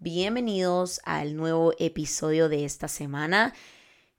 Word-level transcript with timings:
Bienvenidos 0.00 1.00
al 1.04 1.34
nuevo 1.34 1.72
episodio 1.80 2.48
de 2.48 2.64
esta 2.64 2.86
semana. 2.86 3.52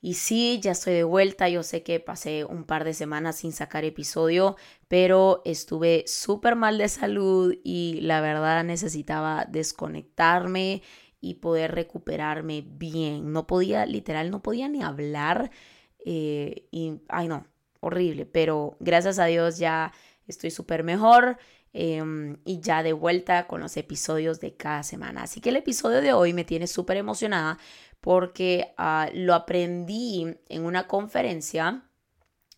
Y 0.02 0.16
sí, 0.16 0.60
ya 0.62 0.72
estoy 0.74 0.92
de 0.96 1.06
vuelta. 1.06 1.48
Yo 1.48 1.64
sé 1.64 1.84
que 1.84 2.02
pasé 2.02 2.44
un 2.44 2.66
par 2.66 2.84
de 2.84 2.94
semanas 2.94 3.38
sin 3.38 3.54
sacar 3.54 3.86
episodio, 3.86 4.58
pero 4.90 5.42
estuve 5.46 6.04
súper 6.06 6.58
mal 6.58 6.78
de 6.78 6.90
salud 6.90 7.56
y 7.64 8.02
la 8.02 8.20
verdad 8.20 8.62
necesitaba 8.66 9.46
desconectarme 9.50 10.82
y 11.22 11.36
poder 11.36 11.74
recuperarme 11.74 12.62
bien. 12.68 13.32
No 13.32 13.48
podía, 13.48 13.86
literal, 13.86 14.32
no 14.32 14.42
podía 14.42 14.68
ni 14.68 14.84
hablar. 14.84 15.50
Eh, 16.06 16.68
y, 16.72 17.00
ay 17.08 17.30
no, 17.30 17.48
horrible. 17.80 18.26
Pero 18.26 18.76
gracias 18.82 19.18
a 19.18 19.28
Dios 19.28 19.60
ya 19.60 19.94
estoy 20.28 20.52
súper 20.52 20.84
mejor. 20.84 21.38
Em, 21.72 22.38
y 22.46 22.62
ya 22.62 22.82
de 22.82 22.94
vuelta 22.94 23.46
con 23.46 23.62
los 23.62 23.78
episodios 23.78 24.40
de 24.40 24.56
cada 24.56 24.82
semana. 24.82 25.24
Así 25.24 25.40
que 25.40 25.50
el 25.50 25.56
episodio 25.56 26.02
de 26.02 26.14
hoy 26.14 26.34
me 26.34 26.44
tiene 26.44 26.66
súper 26.66 26.98
emocionada 26.98 27.60
porque 28.02 28.74
ah, 28.78 29.10
lo 29.14 29.36
aprendí 29.36 30.36
en 30.48 30.66
una 30.66 30.88
conferencia 30.88 31.84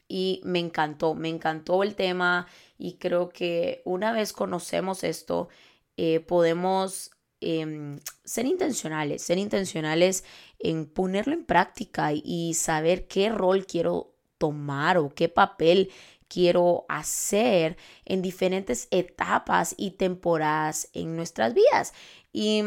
y 0.08 0.42
me 0.46 0.60
encantó, 0.60 1.14
me 1.14 1.28
encantó 1.30 1.84
el 1.84 1.96
tema 1.96 2.48
y 2.78 2.94
creo 2.94 3.30
que 3.30 3.82
una 3.86 4.14
vez 4.14 4.32
conocemos 4.34 5.04
esto, 5.04 5.50
eh, 5.98 6.22
podemos 6.22 7.12
em, 7.42 8.00
ser 8.24 8.46
intencionales, 8.46 9.24
ser 9.24 9.38
intencionales 9.38 10.24
en 10.60 10.86
ponerlo 10.86 11.34
en 11.34 11.46
práctica 11.46 12.12
y 12.14 12.54
saber 12.54 13.08
qué 13.08 13.30
rol 13.30 13.66
quiero 13.66 14.14
tomar 14.38 14.98
o 14.98 15.10
qué 15.10 15.28
papel 15.30 15.92
quiero 16.32 16.86
hacer 16.88 17.78
en 18.06 18.22
diferentes 18.22 18.88
etapas 18.92 19.76
y 19.78 19.92
temporadas 19.92 20.90
en 20.94 21.16
nuestras 21.16 21.54
vidas. 21.54 21.94
Y 22.32 22.64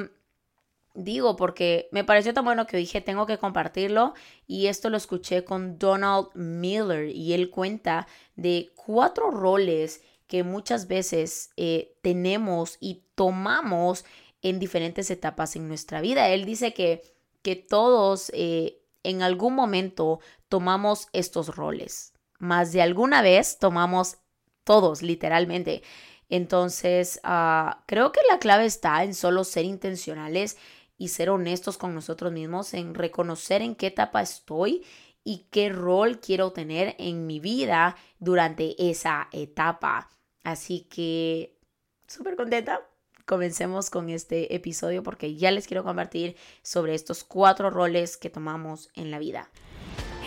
digo 0.95 1.37
porque 1.37 1.89
me 1.91 2.05
pareció 2.05 2.35
tan 2.35 2.45
bueno 2.45 2.67
que 2.67 2.77
dije 2.77 3.01
tengo 3.01 3.27
que 3.27 3.39
compartirlo 3.39 4.15
y 4.47 4.67
esto 4.67 4.91
lo 4.91 4.97
escuché 4.97 5.45
con 5.45 5.79
Donald 5.79 6.29
Miller 6.34 7.09
y 7.09 7.33
él 7.33 7.51
cuenta 7.51 8.06
de 8.37 8.71
cuatro 8.77 9.31
roles 9.31 10.03
que 10.27 10.43
muchas 10.43 10.87
veces 10.87 11.51
eh, 11.56 11.97
tenemos 12.03 12.77
y 12.81 13.03
tomamos 13.15 14.05
en 14.43 14.59
diferentes 14.59 15.11
etapas 15.11 15.56
en 15.56 15.69
nuestra 15.69 16.01
vida. 16.01 16.28
Él 16.28 16.45
dice 16.45 16.75
que, 16.75 17.03
que 17.43 17.56
todos 17.56 18.31
eh, 18.34 18.78
en 19.03 19.23
algún 19.23 19.55
momento 19.55 20.21
tomamos 20.49 21.09
estos 21.12 21.55
roles, 21.56 22.14
más 22.45 22.73
de 22.73 22.83
alguna 22.83 23.23
vez 23.23 23.59
tomamos 23.59 24.19
todos 24.64 25.03
literalmente. 25.03 25.83
Entonces, 26.28 27.20
ah, 27.25 27.84
creo 27.87 28.12
que 28.12 28.20
la 28.31 28.39
clave 28.39 28.67
está 28.67 29.05
en 29.05 29.14
solo 29.14 29.45
ser 29.45 29.64
intencionales 29.64 30.56
y 30.97 31.09
ser 31.09 31.31
honestos 31.31 31.77
con 31.77 31.95
nosotros 31.95 32.33
mismos, 32.33 32.72
en 32.75 32.95
reconocer 32.95 33.62
en 33.62 33.75
qué 33.75 33.89
etapa 33.89 34.22
estoy 34.22 34.84
y 35.25 35.47
qué 35.50 35.70
rol 35.70 36.20
quiero 36.20 36.53
tener 36.53 36.95
en 36.98 37.27
mi 37.27 37.41
vida 37.41 37.97
durante 38.19 38.91
esa 38.91 39.28
etapa. 39.33 40.09
Así 40.45 40.81
que 40.81 41.59
súper 42.06 42.37
contenta. 42.37 42.81
Comencemos 43.27 43.89
con 43.89 44.11
este 44.11 44.55
episodio 44.55 45.03
porque 45.03 45.34
ya 45.34 45.50
les 45.50 45.67
quiero 45.67 45.83
compartir 45.83 46.37
sobre 46.62 46.95
estos 46.95 47.25
cuatro 47.25 47.70
roles 47.70 48.19
que 48.19 48.28
tomamos 48.28 48.91
en 48.95 49.11
la 49.11 49.19
vida. 49.19 49.50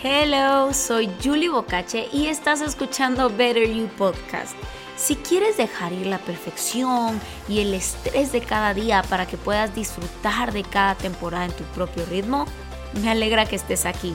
Hello, 0.02 0.72
soy 0.72 1.10
Julie 1.22 1.48
Bocache 1.48 2.08
y 2.12 2.26
estás 2.26 2.60
escuchando 2.60 3.28
Better 3.30 3.68
You 3.68 3.88
Podcast 3.98 4.54
si 4.98 5.14
quieres 5.14 5.56
dejar 5.56 5.92
ir 5.92 6.06
la 6.06 6.18
perfección 6.18 7.20
y 7.48 7.60
el 7.60 7.72
estrés 7.72 8.32
de 8.32 8.40
cada 8.40 8.74
día 8.74 9.02
para 9.08 9.26
que 9.26 9.36
puedas 9.36 9.74
disfrutar 9.74 10.52
de 10.52 10.64
cada 10.64 10.96
temporada 10.96 11.46
en 11.46 11.52
tu 11.52 11.62
propio 11.64 12.04
ritmo, 12.06 12.46
me 13.00 13.10
alegra 13.10 13.46
que 13.46 13.56
estés 13.56 13.86
aquí. 13.86 14.14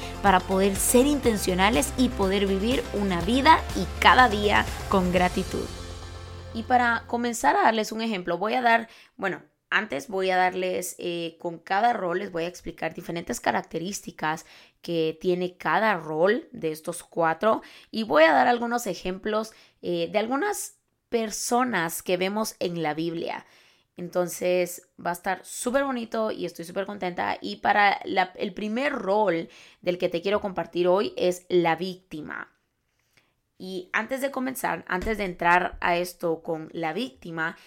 para 0.21 0.39
poder 0.39 0.75
ser 0.75 1.05
intencionales 1.05 1.93
y 1.97 2.09
poder 2.09 2.47
vivir 2.47 2.83
una 2.93 3.21
vida 3.21 3.59
y 3.75 3.85
cada 3.99 4.29
día 4.29 4.65
con 4.89 5.11
gratitud. 5.11 5.65
Y 6.53 6.63
para 6.63 7.03
comenzar 7.07 7.55
a 7.55 7.63
darles 7.63 7.91
un 7.91 8.01
ejemplo, 8.01 8.37
voy 8.37 8.53
a 8.53 8.61
dar, 8.61 8.89
bueno, 9.15 9.41
antes 9.69 10.09
voy 10.09 10.29
a 10.29 10.37
darles 10.37 10.95
eh, 10.99 11.37
con 11.39 11.57
cada 11.57 11.93
rol, 11.93 12.19
les 12.19 12.31
voy 12.31 12.43
a 12.43 12.47
explicar 12.47 12.93
diferentes 12.93 13.39
características 13.39 14.45
que 14.81 15.17
tiene 15.21 15.55
cada 15.55 15.95
rol 15.95 16.49
de 16.51 16.71
estos 16.71 17.03
cuatro 17.03 17.61
y 17.89 18.03
voy 18.03 18.23
a 18.23 18.33
dar 18.33 18.47
algunos 18.47 18.85
ejemplos 18.85 19.53
eh, 19.81 20.09
de 20.11 20.19
algunas 20.19 20.75
personas 21.07 22.03
que 22.03 22.17
vemos 22.17 22.55
en 22.59 22.83
la 22.83 22.93
Biblia. 22.93 23.45
Entonces 24.01 24.89
va 25.03 25.11
a 25.11 25.13
estar 25.13 25.45
súper 25.45 25.83
bonito 25.83 26.31
y 26.31 26.45
estoy 26.45 26.65
súper 26.65 26.87
contenta. 26.87 27.37
Y 27.39 27.57
para 27.57 27.93
el 27.93 28.53
primer 28.55 28.93
rol 28.93 29.47
del 29.81 29.99
que 29.99 30.09
te 30.09 30.23
quiero 30.23 30.41
compartir 30.41 30.87
hoy 30.87 31.13
es 31.17 31.45
la 31.49 31.75
víctima. 31.75 32.51
Y 33.59 33.91
antes 33.93 34.21
de 34.21 34.31
comenzar, 34.31 34.83
antes 34.87 35.19
de 35.19 35.25
entrar 35.25 35.77
a 35.81 35.97
esto 35.97 36.41
con 36.41 36.69
la 36.73 36.93
víctima, 36.93 37.57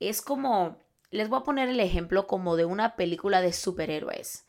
es 0.00 0.20
como, 0.20 0.78
les 1.12 1.28
voy 1.28 1.38
a 1.38 1.44
poner 1.44 1.68
el 1.68 1.78
ejemplo 1.78 2.26
como 2.26 2.56
de 2.56 2.64
una 2.64 2.96
película 2.96 3.40
de 3.40 3.52
superhéroes. 3.52 4.48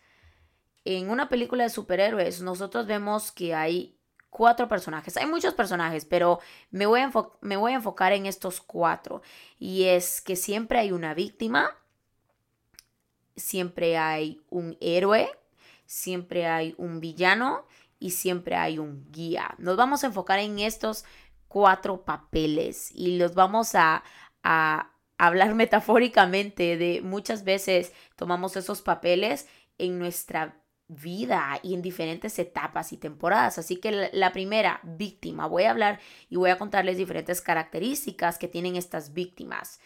En 0.83 1.11
una 1.11 1.29
película 1.29 1.65
de 1.65 1.69
superhéroes 1.69 2.41
nosotros 2.41 2.87
vemos 2.87 3.31
que 3.31 3.53
hay 3.53 3.94
cuatro 4.35 4.67
personajes. 4.67 5.15
Hay 5.15 5.27
muchos 5.27 5.53
personajes, 5.53 6.03
pero 6.03 6.41
me 6.69 6.85
voy, 6.85 6.99
a 6.99 7.11
me 7.39 7.55
voy 7.55 7.71
a 7.71 7.75
enfocar 7.75 8.11
en 8.11 8.25
estos 8.25 8.59
cuatro. 8.59 9.21
Y 9.57 9.85
es 9.85 10.19
que 10.19 10.35
siempre 10.35 10.77
hay 10.77 10.91
una 10.91 11.13
víctima, 11.13 11.71
siempre 13.37 13.97
hay 13.97 14.41
un 14.49 14.77
héroe, 14.81 15.29
siempre 15.85 16.47
hay 16.47 16.75
un 16.77 16.99
villano 16.99 17.65
y 17.97 18.11
siempre 18.11 18.57
hay 18.57 18.77
un 18.77 19.09
guía. 19.09 19.55
Nos 19.57 19.77
vamos 19.77 20.03
a 20.03 20.07
enfocar 20.07 20.39
en 20.39 20.59
estos 20.59 21.05
cuatro 21.47 22.03
papeles 22.03 22.91
y 22.93 23.17
los 23.17 23.35
vamos 23.35 23.73
a, 23.73 24.03
a 24.43 24.91
hablar 25.17 25.55
metafóricamente 25.55 26.75
de 26.75 26.99
muchas 27.01 27.45
veces 27.45 27.93
tomamos 28.17 28.57
esos 28.57 28.81
papeles 28.81 29.47
en 29.77 29.97
nuestra 29.97 30.61
vida 30.87 31.59
y 31.63 31.73
en 31.73 31.81
diferentes 31.81 32.37
etapas 32.39 32.93
y 32.93 32.97
temporadas. 32.97 33.57
Así 33.57 33.77
que 33.77 34.09
la, 34.11 34.31
primera, 34.31 34.79
víctima. 34.83 35.47
Voy 35.47 35.63
a 35.63 35.71
hablar 35.71 35.99
y 36.29 36.35
voy 36.35 36.49
a 36.49 36.57
contarles 36.57 36.97
diferentes 36.97 37.41
características 37.41 38.37
que 38.37 38.47
tienen 38.47 38.75
estas 38.75 39.13
víctimas. 39.13 39.79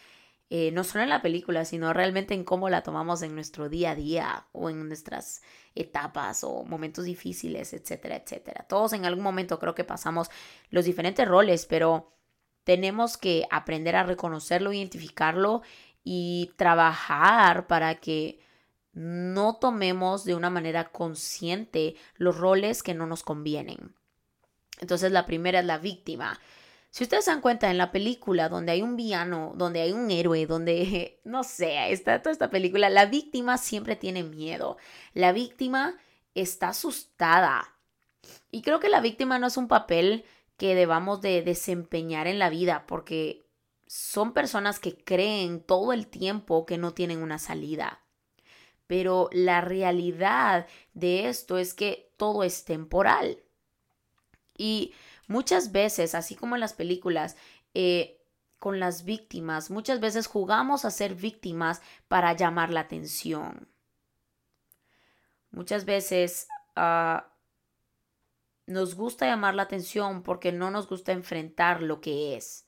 Eh, 0.52 0.72
no 0.72 0.82
solo 0.82 1.04
en 1.04 1.10
la 1.10 1.22
película, 1.22 1.64
sino 1.64 1.92
realmente 1.92 2.34
en 2.34 2.42
cómo 2.42 2.68
la 2.68 2.82
tomamos 2.82 3.22
en 3.22 3.36
nuestro 3.36 3.68
día 3.68 3.92
a 3.92 3.94
día 3.94 4.46
o 4.52 4.68
en 4.68 4.88
nuestras 4.88 5.42
etapas 5.76 6.42
o 6.42 6.64
momentos 6.64 7.04
difíciles, 7.04 7.72
etcétera, 7.72 8.16
etcétera. 8.16 8.66
Todos 8.68 8.92
en 8.92 9.04
algún 9.04 9.22
momento 9.22 9.60
creo 9.60 9.76
que 9.76 9.84
pasamos 9.84 10.28
los 10.70 10.84
diferentes 10.84 11.26
roles, 11.26 11.66
pero 11.66 12.12
tenemos 12.64 13.16
que 13.16 13.46
aprender 13.50 13.94
a 13.94 14.02
reconocerlo, 14.02 14.72
identificarlo 14.72 15.62
y 16.02 16.50
trabajar 16.56 17.68
para 17.68 17.96
que 17.96 18.40
no 18.92 19.56
tomemos 19.56 20.24
de 20.24 20.34
una 20.34 20.50
manera 20.50 20.90
consciente 20.90 21.96
los 22.16 22.36
roles 22.36 22.82
que 22.82 22.94
no 22.94 23.06
nos 23.06 23.22
convienen. 23.22 23.94
Entonces 24.80 25.12
la 25.12 25.26
primera 25.26 25.60
es 25.60 25.66
la 25.66 25.78
víctima. 25.78 26.40
Si 26.90 27.04
ustedes 27.04 27.24
se 27.24 27.30
dan 27.30 27.40
cuenta 27.40 27.70
en 27.70 27.78
la 27.78 27.92
película 27.92 28.48
donde 28.48 28.72
hay 28.72 28.82
un 28.82 28.96
villano, 28.96 29.52
donde 29.54 29.80
hay 29.80 29.92
un 29.92 30.10
héroe, 30.10 30.46
donde, 30.46 31.20
no 31.24 31.44
sé, 31.44 31.92
está 31.92 32.20
toda 32.20 32.32
esta 32.32 32.50
película, 32.50 32.90
la 32.90 33.06
víctima 33.06 33.58
siempre 33.58 33.94
tiene 33.94 34.24
miedo. 34.24 34.76
La 35.14 35.32
víctima 35.32 35.96
está 36.34 36.70
asustada. 36.70 37.76
Y 38.50 38.62
creo 38.62 38.80
que 38.80 38.88
la 38.88 39.00
víctima 39.00 39.38
no 39.38 39.46
es 39.46 39.56
un 39.56 39.68
papel 39.68 40.24
que 40.56 40.74
debamos 40.74 41.20
de 41.20 41.42
desempeñar 41.42 42.26
en 42.26 42.38
la 42.38 42.50
vida 42.50 42.84
porque 42.86 43.46
son 43.86 44.32
personas 44.32 44.78
que 44.78 44.96
creen 44.96 45.62
todo 45.62 45.92
el 45.92 46.06
tiempo 46.06 46.66
que 46.66 46.76
no 46.76 46.92
tienen 46.92 47.22
una 47.22 47.38
salida 47.38 48.00
pero 48.90 49.28
la 49.30 49.60
realidad 49.60 50.66
de 50.94 51.28
esto 51.28 51.58
es 51.58 51.74
que 51.74 52.12
todo 52.16 52.42
es 52.42 52.64
temporal. 52.64 53.38
Y 54.58 54.94
muchas 55.28 55.70
veces, 55.70 56.16
así 56.16 56.34
como 56.34 56.56
en 56.56 56.60
las 56.60 56.72
películas, 56.72 57.36
eh, 57.72 58.20
con 58.58 58.80
las 58.80 59.04
víctimas, 59.04 59.70
muchas 59.70 60.00
veces 60.00 60.26
jugamos 60.26 60.84
a 60.84 60.90
ser 60.90 61.14
víctimas 61.14 61.80
para 62.08 62.32
llamar 62.32 62.72
la 62.72 62.80
atención. 62.80 63.68
Muchas 65.52 65.84
veces 65.84 66.48
ah, 66.74 67.32
nos 68.66 68.96
gusta 68.96 69.26
llamar 69.26 69.54
la 69.54 69.62
atención 69.62 70.24
porque 70.24 70.50
no 70.50 70.72
nos 70.72 70.88
gusta 70.88 71.12
enfrentar 71.12 71.80
lo 71.80 72.00
que 72.00 72.36
es. 72.36 72.66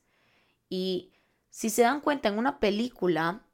Y 0.69 1.11
si 1.49 1.69
se 1.69 1.81
dan 1.81 1.99
cuenta 1.99 2.29
en 2.29 2.37
una 2.37 2.61
película, 2.61 3.45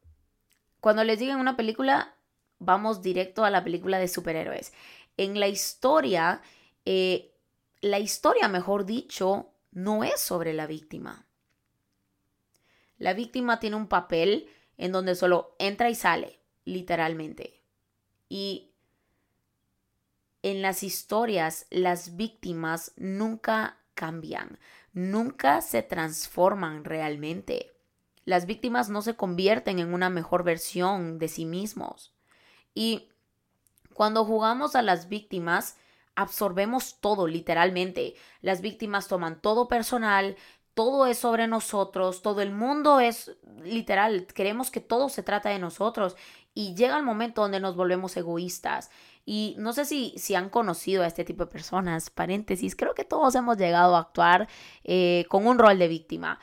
cuando 0.79 1.03
les 1.03 1.17
digan 1.17 1.39
una 1.39 1.57
película, 1.57 2.13
vamos 2.59 3.01
directo 3.01 3.43
a 3.43 3.49
la 3.49 3.63
película 3.63 3.97
de 3.99 4.07
superhéroes. 4.07 4.73
En 5.17 5.39
la 5.39 5.47
historia, 5.47 6.41
eh, 6.85 7.33
la 7.81 7.99
historia, 7.99 8.47
mejor 8.47 8.85
dicho, 8.85 9.49
no 9.71 10.03
es 10.03 10.19
sobre 10.19 10.53
la 10.53 10.67
víctima. 10.67 11.25
La 12.97 13.13
víctima 13.13 13.59
tiene 13.59 13.77
un 13.77 13.87
papel 13.87 14.49
en 14.77 14.91
donde 14.91 15.15
solo 15.15 15.55
entra 15.59 15.89
y 15.89 15.95
sale, 15.95 16.39
literalmente. 16.65 17.61
Y 18.27 18.71
en 20.41 20.61
las 20.61 20.83
historias, 20.83 21.65
las 21.69 22.15
víctimas 22.15 22.93
nunca 22.95 23.77
cambian, 23.93 24.59
nunca 24.93 25.61
se 25.61 25.81
transforman 25.81 26.85
realmente. 26.85 27.73
Las 28.25 28.45
víctimas 28.45 28.89
no 28.89 29.01
se 29.01 29.15
convierten 29.15 29.79
en 29.79 29.93
una 29.93 30.09
mejor 30.09 30.43
versión 30.43 31.19
de 31.19 31.27
sí 31.27 31.45
mismos. 31.45 32.13
Y 32.73 33.09
cuando 33.93 34.25
jugamos 34.25 34.75
a 34.75 34.81
las 34.81 35.09
víctimas, 35.09 35.77
absorbemos 36.15 36.99
todo 36.99 37.27
literalmente. 37.27 38.15
Las 38.41 38.61
víctimas 38.61 39.07
toman 39.07 39.41
todo 39.41 39.67
personal, 39.67 40.35
todo 40.73 41.05
es 41.05 41.17
sobre 41.17 41.47
nosotros, 41.47 42.21
todo 42.21 42.41
el 42.41 42.51
mundo 42.51 42.99
es 42.99 43.35
literal, 43.63 44.27
creemos 44.33 44.71
que 44.71 44.79
todo 44.79 45.09
se 45.09 45.23
trata 45.23 45.49
de 45.49 45.59
nosotros 45.59 46.15
y 46.53 46.75
llega 46.75 46.97
el 46.97 47.03
momento 47.03 47.41
donde 47.41 47.59
nos 47.59 47.75
volvemos 47.75 48.15
egoístas. 48.15 48.89
Y 49.25 49.55
no 49.59 49.73
sé 49.73 49.85
si, 49.85 50.13
si 50.17 50.35
han 50.35 50.49
conocido 50.49 51.03
a 51.03 51.07
este 51.07 51.23
tipo 51.25 51.45
de 51.45 51.51
personas, 51.51 52.09
paréntesis, 52.09 52.75
creo 52.75 52.95
que 52.95 53.03
todos 53.03 53.35
hemos 53.35 53.57
llegado 53.57 53.95
a 53.95 53.99
actuar 53.99 54.47
eh, 54.83 55.25
con 55.29 55.45
un 55.45 55.59
rol 55.59 55.77
de 55.77 55.87
víctima. 55.87 56.39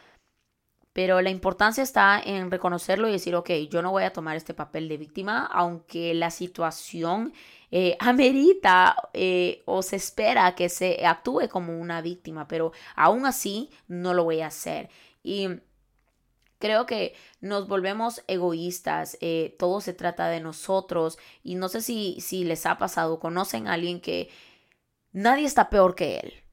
Pero 0.96 1.20
la 1.20 1.28
importancia 1.28 1.82
está 1.82 2.18
en 2.24 2.50
reconocerlo 2.50 3.06
y 3.06 3.12
decir, 3.12 3.34
ok, 3.36 3.50
yo 3.68 3.82
no 3.82 3.90
voy 3.90 4.04
a 4.04 4.14
tomar 4.14 4.34
este 4.34 4.54
papel 4.54 4.88
de 4.88 4.96
víctima, 4.96 5.44
aunque 5.44 6.14
la 6.14 6.30
situación 6.30 7.34
eh, 7.70 7.98
amerita 8.00 8.96
eh, 9.12 9.62
o 9.66 9.82
se 9.82 9.96
espera 9.96 10.54
que 10.54 10.70
se 10.70 11.04
actúe 11.04 11.50
como 11.50 11.78
una 11.78 12.00
víctima, 12.00 12.48
pero 12.48 12.72
aún 12.94 13.26
así 13.26 13.68
no 13.88 14.14
lo 14.14 14.24
voy 14.24 14.40
a 14.40 14.46
hacer. 14.46 14.88
Y 15.22 15.60
creo 16.58 16.86
que 16.86 17.14
nos 17.42 17.68
volvemos 17.68 18.24
egoístas, 18.26 19.18
eh, 19.20 19.54
todo 19.58 19.82
se 19.82 19.92
trata 19.92 20.28
de 20.28 20.40
nosotros 20.40 21.18
y 21.42 21.56
no 21.56 21.68
sé 21.68 21.82
si, 21.82 22.22
si 22.22 22.42
les 22.44 22.64
ha 22.64 22.78
pasado, 22.78 23.20
conocen 23.20 23.68
a 23.68 23.74
alguien 23.74 24.00
que 24.00 24.30
nadie 25.12 25.44
está 25.44 25.68
peor 25.68 25.94
que 25.94 26.20
él 26.20 26.45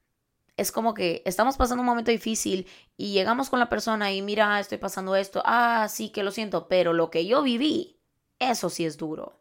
es 0.56 0.70
como 0.70 0.94
que 0.94 1.22
estamos 1.24 1.56
pasando 1.56 1.82
un 1.82 1.86
momento 1.86 2.10
difícil 2.10 2.66
y 2.96 3.12
llegamos 3.12 3.50
con 3.50 3.58
la 3.58 3.68
persona 3.68 4.12
y 4.12 4.22
mira, 4.22 4.60
estoy 4.60 4.78
pasando 4.78 5.16
esto, 5.16 5.42
ah, 5.44 5.88
sí 5.88 6.10
que 6.10 6.22
lo 6.22 6.30
siento, 6.30 6.68
pero 6.68 6.92
lo 6.92 7.10
que 7.10 7.26
yo 7.26 7.42
viví, 7.42 7.98
eso 8.38 8.70
sí 8.70 8.84
es 8.84 8.96
duro. 8.96 9.40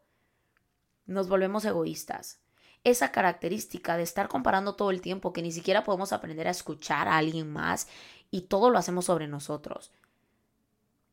Nos 1.06 1.28
volvemos 1.28 1.66
egoístas. 1.66 2.40
Esa 2.84 3.12
característica 3.12 3.96
de 3.96 4.04
estar 4.04 4.28
comparando 4.28 4.76
todo 4.76 4.92
el 4.92 5.02
tiempo 5.02 5.34
que 5.34 5.42
ni 5.42 5.52
siquiera 5.52 5.84
podemos 5.84 6.14
aprender 6.14 6.48
a 6.48 6.52
escuchar 6.52 7.08
a 7.08 7.18
alguien 7.18 7.52
más 7.52 7.88
y 8.32 8.42
todo 8.42 8.70
lo 8.70 8.78
hacemos 8.78 9.06
sobre 9.06 9.28
nosotros. 9.28 9.92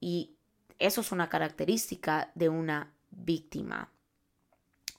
Y 0.00 0.34
eso 0.78 1.02
es 1.02 1.12
una 1.12 1.28
característica 1.28 2.32
de 2.34 2.48
una 2.48 2.94
víctima. 3.10 3.90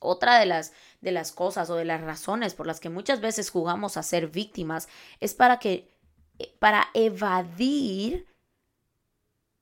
Otra 0.04 0.40
de 0.40 0.48
las, 0.48 0.74
de 1.00 1.12
las 1.12 1.32
cosas 1.32 1.70
o 1.70 1.76
de 1.76 1.86
las 1.86 2.02
razones 2.02 2.56
por 2.56 2.66
las 2.66 2.80
que 2.80 2.90
muchas 2.90 3.22
veces 3.22 3.52
jugamos 3.52 3.98
a 3.98 4.04
ser 4.04 4.30
víctimas 4.30 4.90
es 5.20 5.36
para 5.36 5.60
que 5.60 5.92
eh, 6.40 6.56
para 6.58 6.88
evadir 6.96 8.28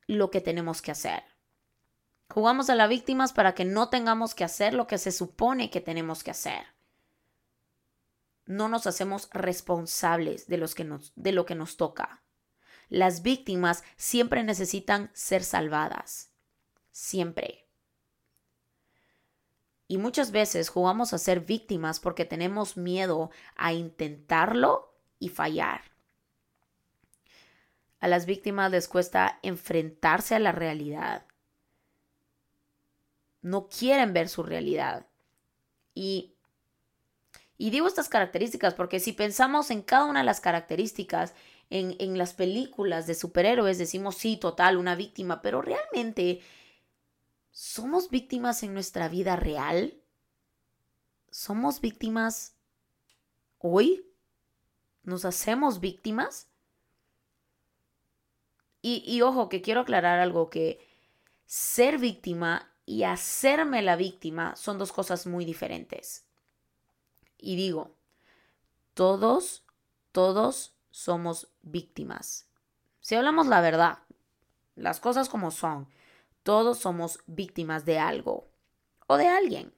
lo 0.08 0.32
que 0.32 0.40
tenemos 0.40 0.82
que 0.82 0.92
hacer. 0.92 1.24
Jugamos 2.30 2.70
a 2.70 2.76
las 2.76 2.88
víctimas 2.88 3.34
para 3.34 3.54
que 3.54 3.66
no 3.66 3.90
tengamos 3.90 4.34
que 4.34 4.46
hacer 4.46 4.74
lo 4.74 4.88
que 4.88 4.98
se 4.98 5.12
supone 5.12 5.70
que 5.70 5.82
tenemos 5.82 6.24
que 6.24 6.32
hacer. 6.32 6.64
No 8.46 8.70
nos 8.70 8.88
hacemos 8.88 9.30
responsables 9.34 10.48
de, 10.48 10.58
los 10.58 10.74
que 10.74 10.86
nos, 10.86 11.12
de 11.16 11.34
lo 11.34 11.46
que 11.46 11.56
nos 11.56 11.76
toca. 11.76 12.24
Las 12.88 13.24
víctimas 13.24 13.84
siempre 13.98 14.44
necesitan 14.44 15.12
ser 15.14 15.44
salvadas. 15.44 16.32
Siempre. 16.92 17.69
Y 19.92 19.98
muchas 19.98 20.30
veces 20.30 20.70
jugamos 20.70 21.14
a 21.14 21.18
ser 21.18 21.40
víctimas 21.40 22.00
porque 22.00 22.24
tenemos 22.24 22.78
miedo 22.78 23.32
a 23.56 23.74
intentarlo 23.74 24.94
y 25.18 25.30
fallar. 25.30 25.82
A 28.00 28.08
las 28.08 28.28
víctimas 28.28 28.70
les 28.70 28.88
cuesta 28.88 29.40
enfrentarse 29.42 30.36
a 30.36 30.40
la 30.40 30.52
realidad. 30.52 31.26
No 33.42 33.68
quieren 33.68 34.14
ver 34.14 34.30
su 34.30 34.44
realidad. 34.44 35.08
Y, 35.96 36.36
y 37.58 37.72
digo 37.72 37.88
estas 37.88 38.10
características 38.10 38.76
porque 38.76 39.00
si 39.00 39.12
pensamos 39.12 39.72
en 39.72 39.82
cada 39.82 40.06
una 40.06 40.20
de 40.20 40.26
las 40.26 40.40
características 40.40 41.34
en, 41.72 41.96
en 41.98 42.16
las 42.16 42.36
películas 42.36 43.08
de 43.08 43.16
superhéroes, 43.16 43.80
decimos 43.80 44.18
sí, 44.18 44.38
total, 44.38 44.78
una 44.78 44.94
víctima, 44.94 45.42
pero 45.42 45.64
realmente 45.64 46.42
¿Somos 47.62 48.10
víctimas 48.10 48.64
en 48.64 48.74
nuestra 48.74 49.10
vida 49.10 49.36
real? 49.36 49.94
¿Somos 51.30 51.82
víctimas 51.82 52.56
hoy? 53.58 54.08
¿Nos 55.04 55.26
hacemos 55.26 55.82
víctimas? 55.82 56.48
Y, 58.82 59.22
ojo, 59.24 59.50
que 59.50 59.62
quiero 59.62 59.82
aclarar 59.82 60.22
algo, 60.22 60.50
que 60.50 60.80
ser 61.48 61.98
víctima 61.98 62.72
y 62.86 63.04
hacerme 63.04 63.82
la 63.82 63.98
víctima 63.98 64.56
son 64.56 64.78
dos 64.78 64.94
cosas 64.94 65.28
muy 65.28 65.44
diferentes. 65.44 66.24
Y 67.38 67.58
digo, 67.58 67.94
todos, 68.94 69.66
todos 70.14 70.76
somos 70.92 71.50
víctimas. 71.62 72.48
Si 73.02 73.16
hablamos 73.16 73.48
la 73.48 73.60
verdad, 73.60 74.00
las 74.78 75.02
cosas 75.02 75.28
como 75.28 75.52
son, 75.52 75.90
todos 76.50 76.80
somos 76.80 77.20
víctimas 77.28 77.86
de 77.86 78.00
algo 78.00 78.50
o 79.06 79.18
de 79.18 79.28
alguien. 79.28 79.72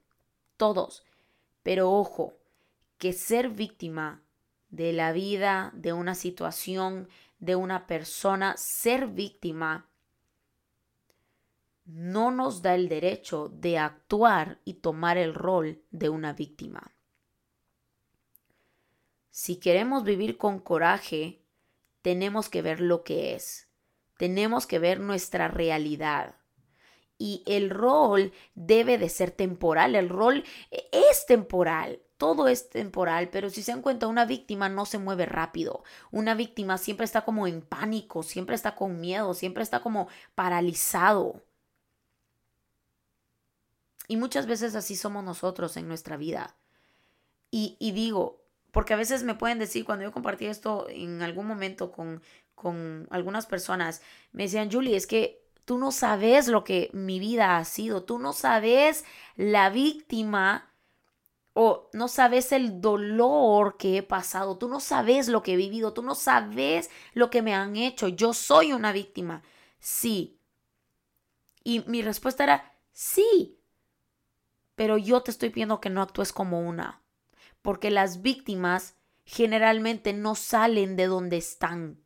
Todos. 0.56 1.04
Pero 1.64 1.92
ojo, 1.92 2.38
que 2.98 3.12
ser 3.12 3.50
víctima 3.50 4.24
de 4.70 4.94
la 4.94 5.12
vida, 5.12 5.72
de 5.74 5.92
una 5.92 6.16
situación, 6.16 7.10
de 7.40 7.58
una 7.58 7.88
persona, 7.88 8.56
ser 8.56 9.08
víctima 9.08 9.90
no 11.84 12.32
nos 12.32 12.62
da 12.62 12.74
el 12.74 12.88
derecho 12.88 13.50
de 13.50 13.78
actuar 13.78 14.62
y 14.64 14.76
tomar 14.76 15.18
el 15.18 15.34
rol 15.34 15.84
de 15.92 16.08
una 16.08 16.32
víctima. 16.32 16.94
Si 19.30 19.58
queremos 19.58 20.06
vivir 20.06 20.38
con 20.38 20.60
coraje, 20.60 21.44
tenemos 22.02 22.48
que 22.48 22.62
ver 22.62 22.80
lo 22.80 23.04
que 23.04 23.36
es. 23.36 23.68
Tenemos 24.18 24.66
que 24.66 24.80
ver 24.80 25.02
nuestra 25.02 25.50
realidad 25.50 26.38
y 27.22 27.44
el 27.46 27.70
rol 27.70 28.34
debe 28.56 28.98
de 28.98 29.08
ser 29.08 29.30
temporal. 29.30 29.96
El 29.96 30.10
rol 30.10 30.44
es 30.72 31.28
temporal. 31.28 32.02
Todo 32.18 32.48
es 32.48 32.70
temporal, 32.70 33.30
pero 33.30 33.52
si 33.52 33.62
se 33.62 33.72
dan 33.72 33.84
cuenta, 33.84 34.08
una 34.08 34.26
víctima 34.26 34.70
no 34.70 34.88
se 34.88 34.98
mueve 34.98 35.28
rápido. 35.28 35.84
Una 36.10 36.34
víctima 36.34 36.80
siempre 36.80 37.06
está 37.06 37.24
como 37.24 37.46
en 37.46 37.62
pánico, 37.62 38.24
siempre 38.24 38.56
está 38.56 38.76
con 38.76 39.00
miedo, 39.00 39.36
siempre 39.36 39.62
está 39.62 39.82
como 39.82 40.08
paralizado. 40.34 41.44
Y 44.08 44.18
muchas 44.18 44.48
veces 44.48 44.74
así 44.74 44.96
somos 44.96 45.24
nosotros 45.24 45.78
en 45.78 45.88
nuestra 45.88 46.18
vida. 46.18 46.56
Y, 47.52 47.78
y 47.80 47.92
digo, 47.92 48.42
porque 48.72 48.96
a 48.96 48.98
veces 48.98 49.22
me 49.22 49.36
pueden 49.36 49.60
decir, 49.60 49.86
cuando 49.86 50.06
yo 50.06 50.12
compartí 50.12 50.48
esto 50.48 50.88
en 50.90 51.22
algún 51.22 51.46
momento 51.46 51.92
con, 51.92 52.24
con 52.56 53.08
algunas 53.12 53.46
personas, 53.46 54.02
me 54.32 54.44
decían, 54.44 54.72
Julie, 54.72 54.96
es 54.96 55.06
que 55.06 55.41
Tú 55.66 55.78
no 55.78 55.92
sabes 55.92 56.48
lo 56.48 56.64
que 56.64 56.90
mi 56.94 57.20
vida 57.20 57.58
ha 57.58 57.66
sido. 57.66 58.04
Tú 58.04 58.20
no 58.20 58.34
sabes 58.34 59.06
la 59.36 59.70
víctima 59.70 60.72
o 61.54 61.90
no 61.94 62.08
sabes 62.08 62.52
el 62.52 62.82
dolor 62.82 63.78
que 63.78 63.98
he 63.98 64.04
pasado. 64.04 64.58
Tú 64.58 64.68
no 64.68 64.80
sabes 64.80 65.28
lo 65.28 65.44
que 65.44 65.54
he 65.54 65.58
vivido. 65.58 65.94
Tú 65.94 66.02
no 66.02 66.16
sabes 66.16 66.90
lo 67.14 67.30
que 67.30 67.42
me 67.42 67.54
han 67.54 67.76
hecho. 67.76 68.08
Yo 68.08 68.34
soy 68.34 68.74
una 68.74 68.92
víctima. 68.92 69.44
Sí. 69.80 70.40
Y 71.64 71.82
mi 71.88 72.02
respuesta 72.02 72.44
era 72.44 72.74
sí. 72.92 73.60
Pero 74.76 74.98
yo 74.98 75.22
te 75.22 75.32
estoy 75.32 75.50
pidiendo 75.50 75.82
que 75.82 75.90
no 75.90 76.02
actúes 76.02 76.34
como 76.34 76.62
una. 76.62 77.02
Porque 77.62 77.92
las 77.92 78.22
víctimas 78.22 78.96
generalmente 79.26 80.14
no 80.14 80.36
salen 80.36 80.96
de 80.96 81.06
donde 81.06 81.38
están. 81.38 82.02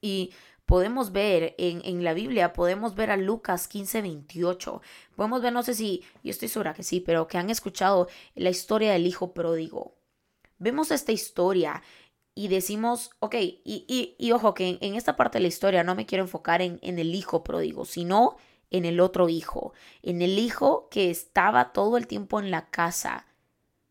Y 0.00 0.34
podemos 0.66 1.12
ver 1.12 1.54
en, 1.58 1.82
en, 1.84 2.04
la 2.04 2.14
Biblia, 2.14 2.52
podemos 2.52 2.94
ver 2.94 3.10
a 3.10 3.16
Lucas 3.16 3.68
15, 3.68 4.02
28. 4.02 4.82
Podemos 5.16 5.42
ver, 5.42 5.52
no 5.52 5.62
sé 5.62 5.74
si, 5.74 6.02
yo 6.22 6.30
estoy 6.30 6.48
segura 6.48 6.74
que 6.74 6.82
sí, 6.82 7.00
pero 7.00 7.26
que 7.26 7.38
han 7.38 7.50
escuchado 7.50 8.08
la 8.34 8.50
historia 8.50 8.92
del 8.92 9.06
hijo 9.06 9.34
pródigo. 9.34 9.94
Vemos 10.58 10.90
esta 10.90 11.12
historia 11.12 11.82
y 12.34 12.48
decimos, 12.48 13.10
ok, 13.20 13.34
y, 13.36 14.16
y, 14.18 14.32
ojo 14.32 14.54
que 14.54 14.78
en, 14.80 14.94
esta 14.94 15.16
parte 15.16 15.38
de 15.38 15.42
la 15.42 15.48
historia 15.48 15.84
no 15.84 15.94
me 15.94 16.06
quiero 16.06 16.24
enfocar 16.24 16.62
en, 16.62 16.78
en 16.82 16.98
el 16.98 17.14
hijo 17.14 17.44
pródigo, 17.44 17.84
sino 17.84 18.36
en 18.70 18.84
el 18.84 18.98
otro 19.00 19.28
hijo, 19.28 19.72
en 20.02 20.22
el 20.22 20.38
hijo 20.38 20.88
que 20.88 21.10
estaba 21.10 21.72
todo 21.72 21.96
el 21.96 22.06
tiempo 22.06 22.40
en 22.40 22.50
la 22.50 22.70
casa, 22.70 23.26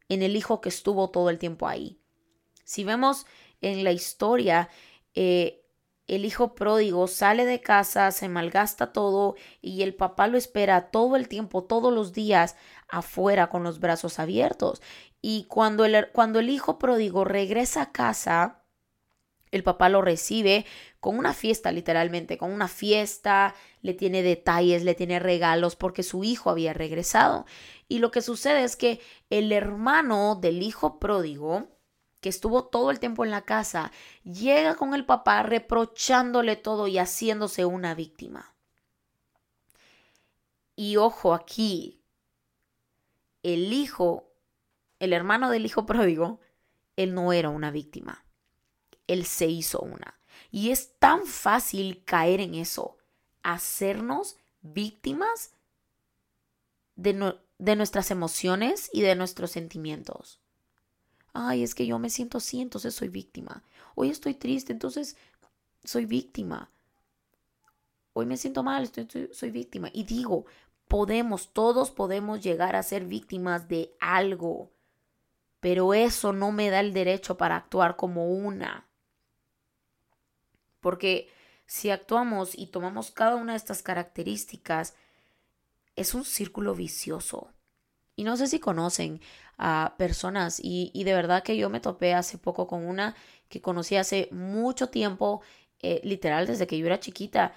en 0.10 0.24
el 0.24 0.36
hijo 0.36 0.60
que 0.60 0.70
estuvo 0.70 1.10
todo 1.10 1.30
el 1.30 1.38
tiempo 1.38 1.68
ahí. 1.68 2.00
Si 2.66 2.84
vemos 2.84 3.26
en 3.62 3.84
la 3.84 3.92
historia, 3.92 4.70
eh, 5.16 5.63
el 6.08 6.26
hijo 6.26 6.54
pródigo 6.56 7.08
sale 7.08 7.46
de 7.46 7.62
casa, 7.62 8.12
se 8.12 8.28
malgasta 8.28 8.92
todo 8.92 9.36
y 9.62 9.84
el 9.84 9.96
papá 9.96 10.28
lo 10.28 10.38
espera 10.38 10.92
todo 10.92 11.16
el 11.16 11.28
tiempo, 11.28 11.64
todos 11.64 11.94
los 11.94 12.14
días, 12.14 12.56
afuera 12.90 13.48
con 13.48 13.64
los 13.64 13.80
brazos 13.80 14.20
abiertos. 14.20 14.82
Y 15.22 15.46
cuando 15.46 15.86
el, 15.86 16.10
cuando 16.12 16.40
el 16.40 16.50
hijo 16.50 16.78
pródigo 16.78 17.24
regresa 17.24 17.84
a 17.84 17.92
casa, 17.92 18.64
el 19.52 19.64
papá 19.64 19.88
lo 19.88 20.02
recibe 20.02 20.66
con 21.00 21.18
una 21.18 21.34
fiesta, 21.34 21.72
literalmente, 21.72 22.38
con 22.38 22.52
una 22.52 22.68
fiesta, 22.68 23.54
le 23.82 23.94
tiene 23.94 24.24
detalles, 24.24 24.84
le 24.84 24.96
tiene 24.96 25.20
regalos 25.20 25.76
porque 25.76 26.02
su 26.02 26.24
hijo 26.24 26.50
había 26.50 26.74
regresado. 26.74 27.46
Y 27.88 28.00
lo 28.00 28.10
que 28.10 28.22
sucede 28.22 28.64
es 28.64 28.76
que 28.76 29.00
el 29.30 29.52
hermano 29.52 30.36
del 30.36 30.64
hijo 30.64 31.00
pródigo, 31.00 31.68
que 32.24 32.30
estuvo 32.30 32.64
todo 32.64 32.90
el 32.90 33.02
tiempo 33.02 33.26
en 33.26 33.32
la 33.32 33.42
casa, 33.42 33.92
llega 34.24 34.76
con 34.76 34.94
el 34.94 35.06
papá 35.06 35.44
reprochándole 35.44 36.56
todo 36.56 36.88
y 36.88 36.98
haciéndose 36.98 37.66
una 37.66 37.96
víctima. 37.96 38.56
Y 40.78 40.96
ojo 40.96 41.34
aquí, 41.34 42.02
el 43.44 43.74
hijo, 43.74 44.32
el 45.00 45.12
hermano 45.12 45.50
del 45.50 45.66
hijo 45.66 45.86
pródigo, 45.86 46.40
él 46.96 47.14
no 47.14 47.34
era 47.34 47.50
una 47.50 47.72
víctima, 47.72 48.24
él 49.08 49.26
se 49.26 49.48
hizo 49.48 49.82
una. 49.82 50.18
Y 50.50 50.72
es 50.72 50.98
tan 51.00 51.26
fácil 51.26 52.06
caer 52.06 52.40
en 52.40 52.56
eso, 52.56 52.98
hacernos 53.42 54.38
víctimas 54.62 55.52
de, 56.96 57.36
de 57.58 57.76
nuestras 57.76 58.12
emociones 58.12 58.90
y 58.94 59.02
de 59.02 59.16
nuestros 59.16 59.52
sentimientos 59.52 60.40
ay, 61.34 61.64
es 61.64 61.76
que 61.76 61.86
yo 61.86 62.00
me 62.00 62.10
siento 62.10 62.38
así, 62.38 62.62
entonces 62.62 62.94
soy 62.96 63.10
víctima. 63.10 63.64
Hoy 63.96 64.10
estoy 64.10 64.36
triste, 64.36 64.72
entonces 64.72 65.18
soy 65.84 66.06
víctima. 66.06 66.70
Hoy 68.14 68.26
me 68.26 68.38
siento 68.38 68.64
mal, 68.64 68.84
estoy, 68.84 69.30
soy 69.34 69.52
víctima. 69.52 69.90
Y 69.92 70.04
digo, 70.04 70.46
podemos, 70.88 71.52
todos 71.52 71.92
podemos 71.92 72.42
llegar 72.42 72.76
a 72.76 72.84
ser 72.84 73.06
víctimas 73.06 73.68
de 73.68 73.96
algo, 74.00 74.72
pero 75.60 75.94
eso 75.94 76.34
no 76.34 76.52
me 76.52 76.70
da 76.70 76.80
el 76.80 76.94
derecho 76.94 77.38
para 77.38 77.56
actuar 77.56 77.96
como 77.96 78.28
una. 78.28 78.88
Porque 80.80 81.30
si 81.66 81.90
actuamos 81.90 82.58
y 82.58 82.68
tomamos 82.68 83.10
cada 83.10 83.36
una 83.36 83.54
de 83.54 83.58
estas 83.58 83.82
características, 83.82 84.94
es 85.96 86.14
un 86.14 86.26
círculo 86.26 86.76
vicioso. 86.76 87.50
Y 88.16 88.24
no 88.24 88.38
sé 88.38 88.48
si 88.48 88.60
conocen 88.60 89.22
a 89.58 89.96
personas 89.98 90.60
y, 90.62 90.92
de 91.04 91.14
verdad 91.14 91.44
que 91.44 91.58
yo 91.58 91.70
me 91.70 91.80
topé 91.80 92.14
hace 92.14 92.38
poco 92.38 92.68
con 92.68 92.86
una 92.86 93.16
que 93.50 93.62
conocí 93.62 93.96
hace 93.96 94.30
mucho 94.32 94.90
tiempo, 94.90 95.42
eh, 95.80 96.02
literal 96.04 96.48
desde 96.48 96.68
que 96.68 96.78
yo 96.78 96.86
era 96.86 97.00
chiquita. 97.00 97.54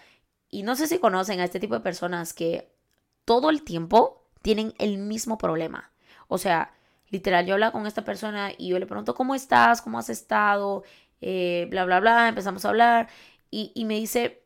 Y 0.51 0.63
no 0.63 0.77
sé 0.77 0.87
si 0.87 0.99
conocen 0.99 1.41
a 1.41 1.45
este 1.45 1.61
tipo 1.61 1.75
de 1.75 1.81
personas 1.81 2.33
que 2.33 2.73
todo 3.25 3.51
el 3.51 3.63
tiempo 3.63 4.25
tienen 4.43 4.75
el 4.79 4.99
mismo 4.99 5.39
problema. 5.39 5.91
O 6.29 6.39
sea, 6.39 6.73
literal, 7.11 7.47
yo 7.47 7.55
hablo 7.55 7.73
con 7.73 7.87
esta 7.87 8.05
persona 8.05 8.51
y 8.57 8.69
yo 8.69 8.79
le 8.79 8.87
pregunto, 8.87 9.15
¿cómo 9.15 9.35
estás? 9.35 9.83
¿Cómo 9.83 9.99
has 9.99 10.11
estado? 10.11 10.85
Eh, 11.21 11.67
bla, 11.71 11.85
bla, 11.85 12.01
bla, 12.01 12.29
empezamos 12.29 12.65
a 12.65 12.69
hablar 12.69 13.09
y, 13.51 13.73
y 13.75 13.85
me 13.87 13.95
dice, 13.95 14.43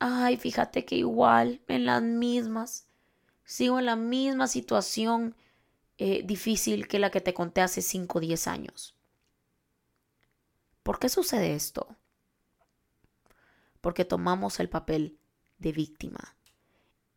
ay, 0.00 0.36
fíjate 0.36 0.84
que 0.84 0.96
igual, 0.96 1.60
en 1.68 1.86
las 1.86 2.02
mismas, 2.02 2.88
sigo 3.44 3.78
en 3.78 3.86
la 3.86 3.96
misma 3.96 4.46
situación 4.46 5.34
eh, 5.98 6.22
difícil 6.24 6.86
que 6.86 6.98
la 6.98 7.10
que 7.10 7.20
te 7.20 7.34
conté 7.34 7.60
hace 7.60 7.82
5 7.82 8.18
o 8.18 8.20
10 8.20 8.46
años. 8.46 8.94
¿Por 10.82 10.98
qué 10.98 11.08
sucede 11.08 11.54
esto? 11.54 11.88
Porque 13.80 14.04
tomamos 14.04 14.60
el 14.60 14.68
papel 14.68 15.18
de 15.58 15.72
víctima. 15.72 16.36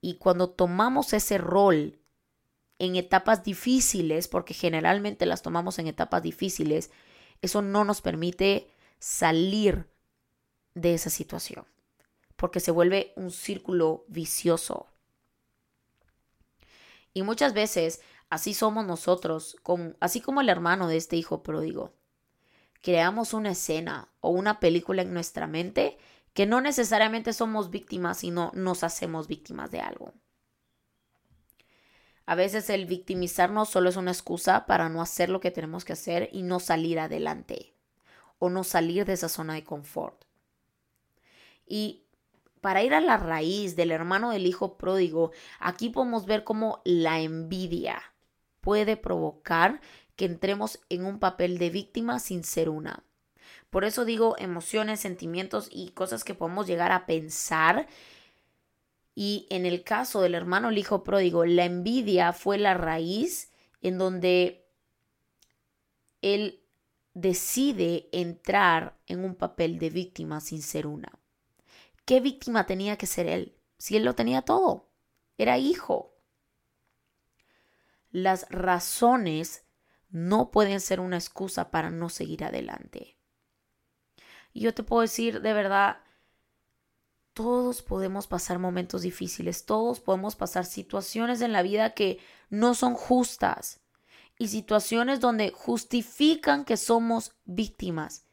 Y 0.02 0.16
cuando 0.16 0.50
tomamos 0.50 1.14
ese 1.14 1.38
rol 1.38 2.00
en 2.80 2.96
etapas 2.96 3.44
difíciles, 3.44 4.28
porque 4.28 4.56
generalmente 4.56 5.28
las 5.28 5.44
tomamos 5.44 5.78
en 5.78 5.86
etapas 5.86 6.24
difíciles, 6.24 6.90
eso 7.44 7.62
no 7.62 7.86
nos 7.86 8.02
permite 8.02 8.74
salir 8.98 9.88
de 10.74 10.96
esa 10.96 11.12
situación, 11.12 11.66
porque 12.36 12.60
se 12.60 12.72
vuelve 12.72 13.14
un 13.16 13.30
círculo 13.30 14.06
vicioso. 14.08 14.88
Y 17.14 17.22
muchas 17.24 17.54
veces 17.54 18.02
Así 18.32 18.54
somos 18.54 18.86
nosotros, 18.86 19.58
así 20.00 20.22
como 20.22 20.40
el 20.40 20.48
hermano 20.48 20.88
de 20.88 20.96
este 20.96 21.18
hijo 21.18 21.44
pródigo. 21.44 21.92
Creamos 22.82 23.34
una 23.34 23.52
escena 23.52 24.08
o 24.22 24.30
una 24.30 24.62
película 24.62 25.02
en 25.02 25.14
nuestra 25.14 25.48
mente 25.48 25.98
que 26.34 26.46
no 26.46 26.62
necesariamente 26.62 27.34
somos 27.34 27.72
víctimas, 27.72 28.20
sino 28.20 28.50
nos 28.54 28.86
hacemos 28.86 29.28
víctimas 29.28 29.70
de 29.70 29.82
algo. 29.82 30.14
A 32.26 32.36
veces 32.36 32.70
el 32.70 32.86
victimizarnos 32.86 33.68
solo 33.68 33.90
es 33.90 33.98
una 33.98 34.12
excusa 34.12 34.66
para 34.66 34.88
no 34.88 35.02
hacer 35.02 35.28
lo 35.28 35.42
que 35.42 35.52
tenemos 35.52 35.84
que 35.84 35.92
hacer 35.92 36.30
y 36.32 36.44
no 36.44 36.62
salir 36.62 37.00
adelante 37.00 37.76
o 38.40 38.50
no 38.50 38.64
salir 38.64 39.04
de 39.04 39.12
esa 39.12 39.28
zona 39.28 39.56
de 39.56 39.66
confort. 39.66 40.24
Y 41.66 42.06
para 42.62 42.82
ir 42.82 42.94
a 42.94 43.02
la 43.02 43.18
raíz 43.18 43.76
del 43.76 43.92
hermano 43.92 44.32
del 44.32 44.48
hijo 44.48 44.78
pródigo, 44.78 45.32
aquí 45.60 45.90
podemos 45.90 46.26
ver 46.26 46.46
cómo 46.46 46.82
la 46.86 47.20
envidia 47.20 48.02
puede 48.62 48.98
provocar 48.98 49.82
que 50.16 50.26
entremos 50.26 50.80
en 50.90 51.06
un 51.06 51.20
papel 51.20 51.58
de 51.58 51.70
víctima 51.70 52.20
sin 52.20 52.44
ser 52.44 52.70
una. 52.70 53.04
Por 53.70 53.86
eso 53.86 54.06
digo 54.06 54.36
emociones, 54.38 55.00
sentimientos 55.00 55.68
y 55.72 55.92
cosas 55.92 56.24
que 56.24 56.36
podemos 56.36 56.68
llegar 56.68 56.92
a 56.92 57.06
pensar. 57.06 57.88
Y 59.16 59.48
en 59.50 59.66
el 59.66 59.84
caso 59.84 60.22
del 60.22 60.36
hermano 60.36 60.70
el 60.70 60.78
hijo 60.78 61.04
pródigo, 61.04 61.46
la 61.46 61.66
envidia 61.66 62.34
fue 62.34 62.58
la 62.58 62.74
raíz 62.74 63.52
en 63.82 63.98
donde 63.98 64.66
él 66.22 66.62
decide 67.14 68.10
entrar 68.12 68.98
en 69.08 69.24
un 69.24 69.36
papel 69.36 69.80
de 69.80 69.90
víctima 69.90 70.40
sin 70.40 70.62
ser 70.62 70.88
una. 70.88 71.12
¿Qué 72.06 72.20
víctima 72.20 72.66
tenía 72.66 72.98
que 72.98 73.08
ser 73.08 73.28
él? 73.28 73.56
Si 73.78 73.98
él 73.98 74.04
lo 74.04 74.16
tenía 74.16 74.44
todo. 74.44 74.88
Era 75.38 75.58
hijo 75.58 76.11
las 78.12 78.48
razones 78.50 79.66
no 80.10 80.52
pueden 80.52 80.82
ser 80.82 81.00
una 81.00 81.18
excusa 81.18 81.72
para 81.72 81.90
no 81.90 82.10
seguir 82.10 82.44
adelante. 82.44 83.18
Yo 84.54 84.74
te 84.74 84.84
puedo 84.84 85.02
decir 85.02 85.42
de 85.42 85.54
verdad, 85.54 85.98
todos 87.34 87.82
podemos 87.82 88.28
pasar 88.28 88.60
momentos 88.60 89.04
difíciles, 89.04 89.66
todos 89.66 90.00
podemos 90.02 90.36
pasar 90.36 90.66
situaciones 90.66 91.42
en 91.42 91.54
la 91.54 91.62
vida 91.62 91.94
que 91.94 92.20
no 92.50 92.76
son 92.76 92.94
justas 92.96 93.80
y 94.38 94.50
situaciones 94.50 95.20
donde 95.20 95.52
justifican 95.52 96.66
que 96.66 96.76
somos 96.76 97.36
víctimas. 97.46 98.26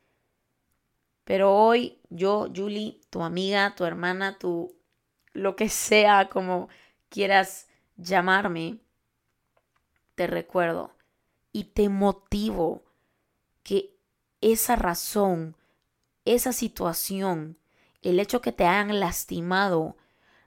Pero 1.25 1.55
hoy 1.55 2.01
yo, 2.09 2.49
Julie, 2.55 3.01
tu 3.11 3.23
amiga, 3.23 3.75
tu 3.77 3.85
hermana, 3.85 4.39
tu 4.39 4.75
lo 5.33 5.55
que 5.55 5.69
sea 5.69 6.29
como 6.29 6.69
quieras 7.09 7.69
llamarme, 7.97 8.81
te 10.19 10.27
recuerdo 10.27 10.91
y 11.53 11.65
te 11.65 11.89
motivo 11.89 12.83
que 13.63 13.97
esa 14.41 14.75
razón, 14.75 15.57
esa 16.25 16.53
situación, 16.53 17.57
el 18.03 18.19
hecho 18.19 18.41
que 18.41 18.51
te 18.51 18.67
hayan 18.67 18.99
lastimado, 18.99 19.97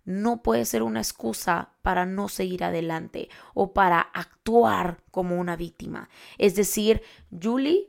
no 0.04 0.44
puede 0.44 0.66
ser 0.66 0.84
una 0.84 1.00
excusa 1.00 1.70
para 1.84 2.06
no 2.06 2.28
seguir 2.28 2.66
adelante 2.66 3.30
o 3.54 3.72
para 3.72 4.01
actuar 4.01 5.01
como 5.10 5.40
una 5.40 5.56
víctima. 5.56 6.10
Es 6.38 6.56
decir, 6.56 7.01
Julie, 7.32 7.88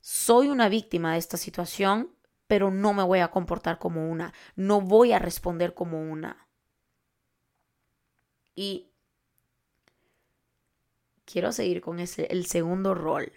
soy 0.00 0.48
una 0.48 0.68
víctima 0.68 1.12
de 1.12 1.18
esta 1.18 1.36
situación, 1.36 2.10
pero 2.48 2.72
no 2.72 2.92
me 2.92 3.04
voy 3.04 3.20
a 3.20 3.30
comportar 3.30 3.78
como 3.78 4.10
una, 4.10 4.34
no 4.56 4.80
voy 4.80 5.12
a 5.12 5.20
responder 5.20 5.74
como 5.74 6.02
una. 6.10 6.48
Y 8.56 8.93
quiero 11.24 11.52
seguir 11.52 11.80
con 11.80 11.98
el 12.00 12.46
segundo 12.46 12.94
rol. 12.94 13.32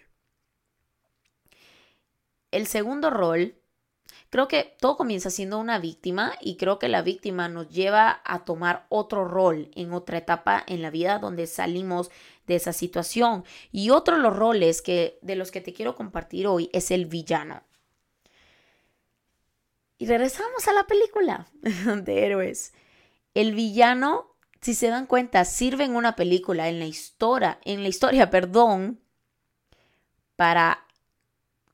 El 2.50 2.66
segundo 2.66 3.10
rol 3.10 3.58
Creo 4.30 4.46
que 4.46 4.76
todo 4.78 4.96
comienza 4.96 5.30
siendo 5.30 5.58
una 5.58 5.78
víctima 5.78 6.34
y 6.40 6.56
creo 6.56 6.78
que 6.78 6.88
la 6.88 7.00
víctima 7.00 7.48
nos 7.48 7.70
lleva 7.70 8.20
a 8.24 8.44
tomar 8.44 8.84
otro 8.90 9.26
rol 9.26 9.70
en 9.74 9.92
otra 9.94 10.18
etapa 10.18 10.62
en 10.66 10.82
la 10.82 10.90
vida 10.90 11.18
donde 11.18 11.46
salimos 11.46 12.10
de 12.46 12.56
esa 12.56 12.74
situación. 12.74 13.44
Y 13.72 13.88
otro 13.88 14.16
de 14.16 14.22
los 14.22 14.36
roles 14.36 14.82
que 14.82 15.18
de 15.22 15.36
los 15.36 15.50
que 15.50 15.62
te 15.62 15.72
quiero 15.72 15.96
compartir 15.96 16.46
hoy 16.46 16.68
es 16.74 16.90
el 16.90 17.06
villano. 17.06 17.62
Y 19.96 20.06
regresamos 20.06 20.68
a 20.68 20.74
la 20.74 20.86
película 20.86 21.48
de 21.62 22.26
héroes. 22.26 22.74
El 23.32 23.54
villano, 23.54 24.36
si 24.60 24.74
se 24.74 24.88
dan 24.88 25.06
cuenta, 25.06 25.44
sirve 25.44 25.84
en 25.84 25.96
una 25.96 26.16
película, 26.16 26.68
en 26.68 26.78
la 26.78 26.86
historia, 26.86 27.60
en 27.64 27.82
la 27.82 27.88
historia, 27.88 28.30
perdón, 28.30 29.00
para 30.36 30.86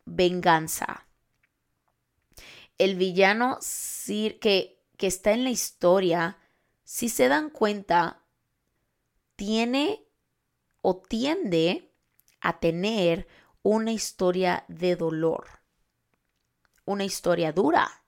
venganza. 0.05 1.07
El 2.79 2.97
villano 2.97 3.59
que, 4.07 4.83
que 4.97 5.07
está 5.07 5.33
en 5.33 5.45
la 5.45 5.51
historia, 5.51 6.39
si 6.83 7.09
se 7.09 7.29
dan 7.29 7.51
cuenta, 7.51 8.23
tiene 9.37 10.05
o 10.83 10.97
tiende 10.97 11.91
a 12.41 12.61
tener 12.61 13.27
una 13.63 13.93
historia 13.93 14.65
de 14.69 14.97
dolor, 14.97 15.47
una 16.85 17.05
historia 17.05 17.53
dura, 17.53 18.04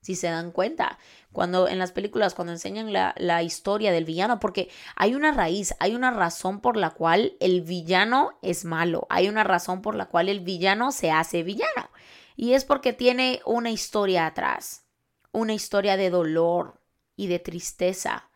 si 0.00 0.16
se 0.16 0.28
dan 0.28 0.50
cuenta. 0.50 0.98
Cuando 1.32 1.68
en 1.68 1.78
las 1.78 1.92
películas, 1.92 2.34
cuando 2.34 2.52
enseñan 2.52 2.92
la, 2.92 3.14
la, 3.18 3.42
historia 3.42 3.92
del 3.92 4.04
villano, 4.04 4.40
porque 4.40 4.70
hay 4.96 5.14
una 5.14 5.32
raíz, 5.32 5.74
hay 5.78 5.94
una 5.94 6.10
razón 6.10 6.60
por 6.60 6.76
la 6.76 6.90
cual 6.90 7.34
el 7.40 7.60
villano 7.60 8.38
es 8.42 8.64
malo, 8.64 9.06
hay 9.10 9.28
una 9.28 9.44
razón 9.44 9.82
por 9.82 9.94
la 9.94 10.06
cual 10.06 10.28
el 10.28 10.40
villano 10.40 10.92
se 10.92 11.10
hace 11.10 11.42
villano. 11.42 11.90
Y 12.36 12.54
es 12.54 12.64
porque 12.64 12.92
tiene 12.92 13.42
una 13.44 13.70
historia 13.70 14.26
atrás, 14.26 14.84
una 15.32 15.52
historia 15.52 15.96
de 15.96 16.10
dolor 16.10 16.80
y 17.14 17.26
de 17.26 17.38
tristeza. 17.38 18.30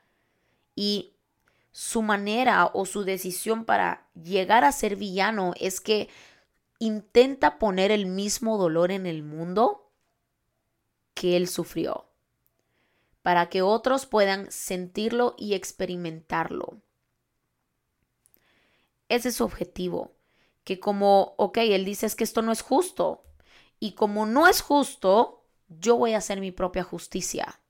Y 0.76 1.14
su 1.72 2.02
manera 2.02 2.70
o 2.72 2.86
su 2.86 3.04
decisión 3.04 3.64
para 3.64 4.06
llegar 4.14 4.64
a 4.64 4.72
ser 4.72 4.96
villano 4.96 5.54
es 5.58 5.80
que 5.80 6.08
intenta 6.78 7.58
poner 7.58 7.90
el 7.90 8.06
mismo 8.06 8.58
dolor 8.58 8.92
en 8.92 9.06
el 9.06 9.22
mundo 9.22 9.83
que 11.14 11.36
él 11.36 11.48
sufrió, 11.48 12.06
para 13.22 13.48
que 13.48 13.62
otros 13.62 14.06
puedan 14.06 14.50
sentirlo 14.50 15.34
y 15.38 15.54
experimentarlo. 15.54 16.82
Ese 19.08 19.28
es 19.28 19.36
su 19.36 19.44
objetivo, 19.44 20.16
que 20.64 20.80
como, 20.80 21.34
ok, 21.38 21.58
él 21.58 21.84
dice 21.84 22.06
es 22.06 22.16
que 22.16 22.24
esto 22.24 22.42
no 22.42 22.52
es 22.52 22.62
justo, 22.62 23.24
y 23.78 23.92
como 23.92 24.26
no 24.26 24.46
es 24.46 24.60
justo, 24.60 25.44
yo 25.68 25.96
voy 25.96 26.14
a 26.14 26.18
hacer 26.18 26.40
mi 26.40 26.52
propia 26.52 26.84
justicia. 26.84 27.60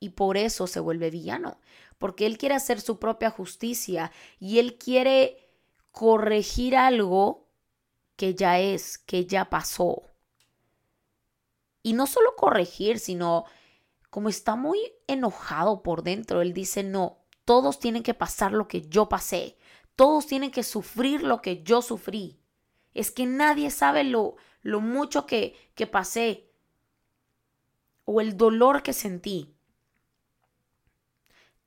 Y 0.00 0.10
por 0.10 0.36
eso 0.36 0.66
se 0.66 0.80
vuelve 0.80 1.10
villano, 1.10 1.60
porque 1.98 2.26
él 2.26 2.38
quiere 2.38 2.56
hacer 2.56 2.80
su 2.80 2.98
propia 2.98 3.30
justicia 3.30 4.10
y 4.40 4.58
él 4.58 4.76
quiere 4.76 5.48
corregir 5.92 6.76
algo 6.76 7.46
que 8.16 8.34
ya 8.34 8.58
es, 8.58 8.98
que 8.98 9.26
ya 9.26 9.48
pasó. 9.48 10.11
Y 11.82 11.94
no 11.94 12.06
solo 12.06 12.36
corregir, 12.36 12.98
sino 12.98 13.44
como 14.10 14.28
está 14.28 14.56
muy 14.56 14.78
enojado 15.06 15.82
por 15.82 16.02
dentro, 16.02 16.42
él 16.42 16.52
dice, 16.52 16.82
no, 16.82 17.18
todos 17.44 17.78
tienen 17.78 18.02
que 18.02 18.14
pasar 18.14 18.52
lo 18.52 18.68
que 18.68 18.82
yo 18.82 19.08
pasé, 19.08 19.56
todos 19.96 20.26
tienen 20.26 20.50
que 20.50 20.62
sufrir 20.62 21.22
lo 21.22 21.42
que 21.42 21.62
yo 21.62 21.82
sufrí. 21.82 22.38
Es 22.94 23.10
que 23.10 23.26
nadie 23.26 23.70
sabe 23.70 24.04
lo, 24.04 24.36
lo 24.60 24.80
mucho 24.80 25.26
que, 25.26 25.56
que 25.74 25.86
pasé 25.86 26.50
o 28.04 28.20
el 28.20 28.36
dolor 28.36 28.82
que 28.82 28.92
sentí. 28.92 29.54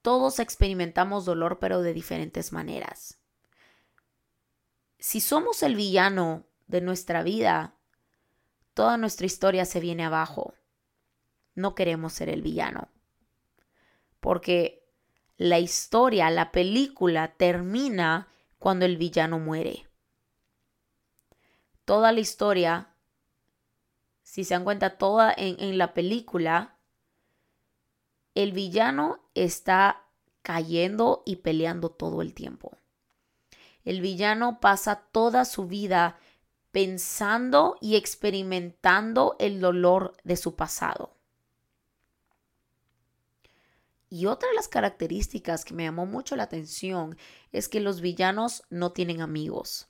Todos 0.02 0.40
experimentamos 0.40 1.26
dolor, 1.26 1.58
pero 1.60 1.82
de 1.82 1.94
diferentes 1.94 2.52
maneras. 2.52 3.20
Si 5.00 5.20
somos 5.20 5.64
el 5.64 5.76
villano 5.76 6.46
de 6.68 6.82
nuestra 6.82 7.24
vida, 7.24 7.75
toda 8.76 8.98
nuestra 8.98 9.26
historia 9.26 9.66
se 9.66 9.80
viene 9.80 10.06
abajo. 10.06 10.54
No 11.56 11.74
queremos 11.74 12.14
ser 12.14 12.30
el 12.30 12.44
villano. 12.44 12.90
Porque 14.20 14.88
la 15.38 15.58
historia, 15.58 16.30
la 16.30 16.52
película 16.52 17.34
termina 17.36 18.28
cuando 18.60 18.86
el 18.86 18.98
villano 18.98 19.40
muere 19.40 19.88
toda 21.86 22.12
la 22.12 22.20
historia, 22.20 22.90
si 24.24 24.44
se 24.44 24.56
dan 24.56 24.64
cuenta, 24.64 24.98
toda 24.98 25.34
en, 25.38 25.56
en 25.60 25.78
la 25.78 25.94
película, 25.94 26.78
el 28.34 28.52
villano 28.52 29.20
está 29.36 30.04
cayendo 30.42 31.24
y 31.26 31.38
peleando 31.38 31.90
todo 31.90 32.22
el 32.22 32.34
tiempo. 32.34 32.78
El 33.84 34.02
villano 34.02 34.60
pasa 34.60 34.96
toda 35.12 35.46
su 35.46 35.68
vida 35.68 36.18
pensando 36.76 37.78
y 37.80 37.96
experimentando 37.96 39.38
el 39.40 39.62
dolor 39.62 40.12
de 40.26 40.36
su 40.36 40.58
pasado. 40.58 41.16
Y 44.10 44.26
otra 44.26 44.50
de 44.50 44.56
las 44.56 44.68
características 44.68 45.64
que 45.64 45.74
me 45.74 45.86
llamó 45.86 46.06
mucho 46.06 46.36
la 46.36 46.44
atención 46.44 47.18
es 47.54 47.70
que 47.70 47.80
los 47.80 48.02
villanos 48.02 48.64
no 48.70 48.92
tienen 48.92 49.22
amigos 49.22 49.88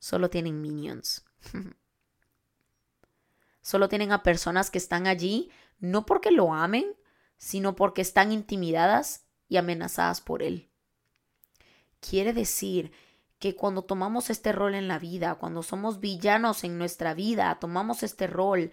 solo 0.00 0.30
tienen 0.30 0.60
minions. 0.60 1.24
solo 3.62 3.88
tienen 3.88 4.10
a 4.10 4.24
personas 4.24 4.70
que 4.70 4.78
están 4.78 5.06
allí 5.06 5.52
no 5.78 6.06
porque 6.06 6.32
lo 6.32 6.52
amen, 6.52 6.96
sino 7.38 7.76
porque 7.76 8.02
están 8.02 8.32
intimidadas 8.32 9.26
y 9.48 9.58
amenazadas 9.58 10.20
por 10.20 10.42
él. 10.42 10.68
Quiere 12.00 12.32
decir 12.32 12.90
que 13.40 13.56
cuando 13.56 13.82
tomamos 13.82 14.28
este 14.28 14.52
rol 14.52 14.74
en 14.74 14.86
la 14.86 14.98
vida, 14.98 15.34
cuando 15.36 15.62
somos 15.62 15.98
villanos 15.98 16.62
en 16.62 16.76
nuestra 16.76 17.14
vida, 17.14 17.58
tomamos 17.58 18.02
este 18.02 18.26
rol, 18.26 18.70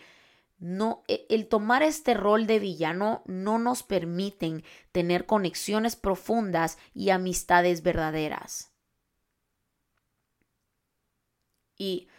no 0.59 1.03
e, 1.07 1.25
el 1.29 1.47
tomar 1.47 1.83
este 1.83 2.13
rol 2.13 2.47
de 2.47 2.59
villano 2.59 3.23
no 3.25 3.59
nos 3.59 3.81
permiten 3.81 4.63
tener 4.91 5.25
conexiones 5.25 5.95
profundas 5.95 6.77
y 6.93 7.11
amistades 7.11 7.81
verdaderas. 7.81 8.73
Y 11.77 12.09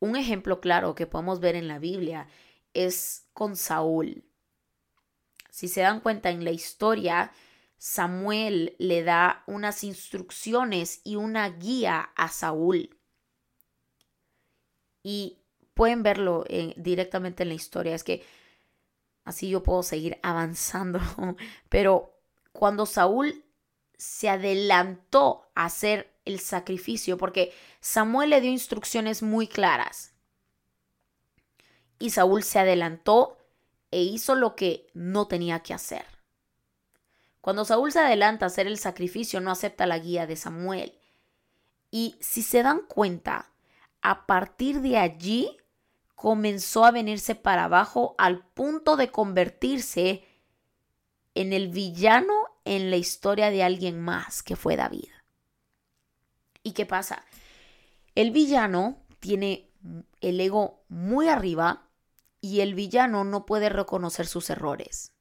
un 0.00 0.16
ejemplo 0.16 0.60
claro 0.60 0.96
que 0.96 1.06
podemos 1.06 1.38
ver 1.38 1.54
en 1.54 1.68
la 1.68 1.78
Biblia 1.78 2.26
es 2.72 3.28
con 3.32 3.54
Saúl. 3.54 4.24
Si 5.50 5.68
se 5.68 5.82
dan 5.82 6.00
cuenta 6.00 6.30
en 6.30 6.42
la 6.42 6.50
historia, 6.50 7.30
Samuel 7.86 8.74
le 8.78 9.02
da 9.02 9.44
unas 9.46 9.84
instrucciones 9.84 11.02
y 11.04 11.16
una 11.16 11.50
guía 11.50 12.12
a 12.16 12.28
Saúl. 12.28 12.96
Y 15.02 15.36
pueden 15.74 16.02
verlo 16.02 16.46
eh, 16.48 16.72
directamente 16.78 17.42
en 17.42 17.50
la 17.50 17.56
historia. 17.56 17.94
Es 17.94 18.02
que 18.02 18.24
así 19.26 19.50
yo 19.50 19.62
puedo 19.62 19.82
seguir 19.82 20.18
avanzando. 20.22 20.98
Pero 21.68 22.18
cuando 22.52 22.86
Saúl 22.86 23.44
se 23.98 24.30
adelantó 24.30 25.50
a 25.54 25.66
hacer 25.66 26.10
el 26.24 26.40
sacrificio, 26.40 27.18
porque 27.18 27.52
Samuel 27.80 28.30
le 28.30 28.40
dio 28.40 28.50
instrucciones 28.50 29.22
muy 29.22 29.46
claras. 29.46 30.14
Y 31.98 32.08
Saúl 32.08 32.44
se 32.44 32.60
adelantó 32.60 33.36
e 33.90 34.00
hizo 34.00 34.36
lo 34.36 34.56
que 34.56 34.86
no 34.94 35.28
tenía 35.28 35.60
que 35.60 35.74
hacer. 35.74 36.13
Cuando 37.44 37.66
Saúl 37.66 37.92
se 37.92 37.98
adelanta 37.98 38.46
a 38.46 38.48
hacer 38.48 38.66
el 38.66 38.78
sacrificio, 38.78 39.38
no 39.38 39.50
acepta 39.50 39.84
la 39.84 39.98
guía 39.98 40.26
de 40.26 40.34
Samuel. 40.34 40.94
Y 41.90 42.16
si 42.18 42.40
se 42.40 42.62
dan 42.62 42.80
cuenta, 42.88 43.50
a 44.00 44.24
partir 44.24 44.80
de 44.80 44.96
allí 44.96 45.58
comenzó 46.14 46.86
a 46.86 46.90
venirse 46.90 47.34
para 47.34 47.64
abajo 47.64 48.14
al 48.16 48.46
punto 48.46 48.96
de 48.96 49.10
convertirse 49.10 50.24
en 51.34 51.52
el 51.52 51.68
villano 51.68 52.32
en 52.64 52.88
la 52.88 52.96
historia 52.96 53.50
de 53.50 53.62
alguien 53.62 54.00
más 54.00 54.42
que 54.42 54.56
fue 54.56 54.76
David. 54.76 55.10
¿Y 56.62 56.72
qué 56.72 56.86
pasa? 56.86 57.26
El 58.14 58.30
villano 58.30 59.02
tiene 59.20 59.68
el 60.22 60.40
ego 60.40 60.82
muy 60.88 61.28
arriba 61.28 61.90
y 62.40 62.60
el 62.60 62.72
villano 62.72 63.22
no 63.22 63.44
puede 63.44 63.68
reconocer 63.68 64.26
sus 64.26 64.48
errores. 64.48 65.12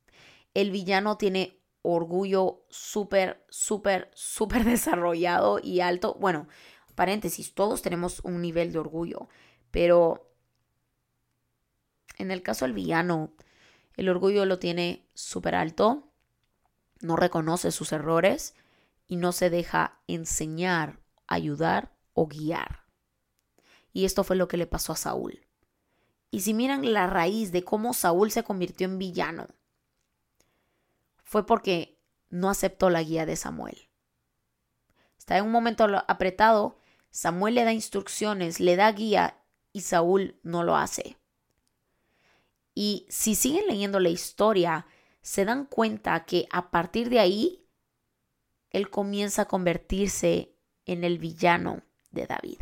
El 0.53 0.71
villano 0.71 1.17
tiene 1.17 1.59
orgullo 1.83 2.65
súper, 2.69 3.45
súper, 3.49 4.09
súper 4.15 4.63
desarrollado 4.65 5.59
y 5.61 5.81
alto. 5.81 6.15
Bueno, 6.19 6.47
paréntesis, 6.95 7.53
todos 7.53 7.81
tenemos 7.81 8.21
un 8.21 8.41
nivel 8.41 8.71
de 8.71 8.79
orgullo, 8.79 9.29
pero 9.69 10.31
en 12.17 12.31
el 12.31 12.41
caso 12.41 12.65
del 12.65 12.73
villano, 12.73 13.33
el 13.95 14.09
orgullo 14.09 14.45
lo 14.45 14.59
tiene 14.59 15.07
súper 15.13 15.55
alto, 15.55 16.11
no 17.01 17.15
reconoce 17.15 17.71
sus 17.71 17.91
errores 17.91 18.55
y 19.07 19.17
no 19.17 19.31
se 19.31 19.49
deja 19.49 19.99
enseñar 20.07 20.99
ayudar 21.27 21.95
o 22.13 22.27
guiar. 22.27 22.83
Y 23.91 24.05
esto 24.05 24.23
fue 24.23 24.35
lo 24.35 24.47
que 24.47 24.57
le 24.57 24.67
pasó 24.67 24.93
a 24.93 24.97
Saúl. 24.97 25.45
Y 26.31 26.41
si 26.41 26.53
miran 26.53 26.93
la 26.93 27.07
raíz 27.07 27.51
de 27.51 27.63
cómo 27.63 27.93
Saúl 27.93 28.31
se 28.31 28.43
convirtió 28.43 28.87
en 28.87 28.97
villano, 28.97 29.47
fue 31.33 31.47
porque 31.47 31.99
no 32.29 32.47
aceptó 32.47 32.91
la 32.91 33.01
guía 33.01 33.25
de 33.25 33.35
Samuel. 33.35 33.89
Está 35.17 35.39
en 35.39 35.45
un 35.45 35.51
momento 35.51 35.87
apretado, 36.07 36.77
Samuel 37.09 37.55
le 37.55 37.63
da 37.63 37.73
instrucciones, 37.73 38.59
le 38.59 38.75
da 38.75 38.91
guía 38.91 39.43
y 39.71 39.81
Saúl 39.81 40.39
no 40.43 40.63
lo 40.63 40.75
hace. 40.75 41.17
Y 42.75 43.07
si 43.09 43.33
siguen 43.33 43.65
leyendo 43.65 43.99
la 43.99 44.09
historia, 44.09 44.85
se 45.23 45.43
dan 45.43 45.65
cuenta 45.65 46.23
que 46.23 46.47
a 46.51 46.69
partir 46.69 47.09
de 47.09 47.19
ahí, 47.19 47.65
él 48.69 48.91
comienza 48.91 49.41
a 49.41 49.47
convertirse 49.47 50.55
en 50.85 51.03
el 51.03 51.17
villano 51.17 51.81
de 52.11 52.27
David. 52.27 52.59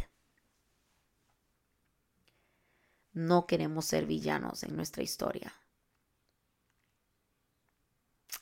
No 3.11 3.47
queremos 3.47 3.83
ser 3.83 4.05
villanos 4.05 4.63
en 4.63 4.77
nuestra 4.77 5.03
historia. 5.03 5.60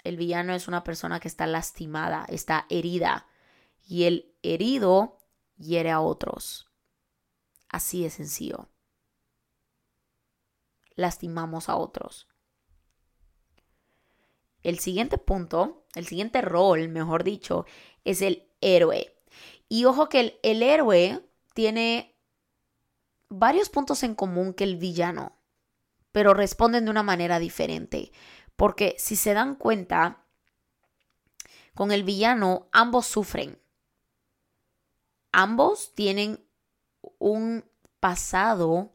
El 0.04 0.18
villano 0.18 0.54
es 0.54 0.68
una 0.68 0.84
persona 0.84 1.20
que 1.20 1.28
está 1.28 1.46
lastimada, 1.48 2.26
está 2.30 2.66
herida, 2.70 3.28
y 3.88 4.04
el 4.06 4.34
herido 4.44 5.20
hiere 5.58 5.92
a 5.92 6.00
otros. 6.02 6.70
Así 7.68 8.04
de 8.04 8.10
sencillo. 8.10 8.70
Lastimamos 10.96 11.70
a 11.70 11.76
otros. 11.76 12.28
El 14.64 14.80
siguiente 14.80 15.18
punto, 15.18 15.86
el 15.96 16.06
siguiente 16.08 16.42
rol, 16.42 16.90
mejor 16.90 17.24
dicho, 17.24 17.66
es 18.04 18.22
el 18.22 18.50
héroe. 18.62 19.16
Y 19.70 19.86
ojo 19.86 20.10
que 20.10 20.20
el, 20.20 20.40
el 20.44 20.64
héroe 20.64 21.24
tiene 21.54 22.18
varios 23.30 23.70
puntos 23.70 24.04
en 24.04 24.16
común 24.16 24.54
que 24.54 24.64
el 24.64 24.78
villano, 24.78 25.38
pero 26.12 26.34
responden 26.34 26.86
de 26.86 26.92
una 26.92 27.04
manera 27.04 27.40
diferente. 27.40 28.12
Porque 28.60 28.98
si 28.98 29.16
se 29.16 29.34
dan 29.34 29.56
cuenta, 29.56 30.26
con 31.74 31.94
el 31.94 32.04
villano 32.04 32.68
ambos 32.74 33.06
sufren. 33.06 33.58
Ambos 35.32 35.96
tienen 35.96 36.46
un 37.20 37.64
pasado, 38.02 38.92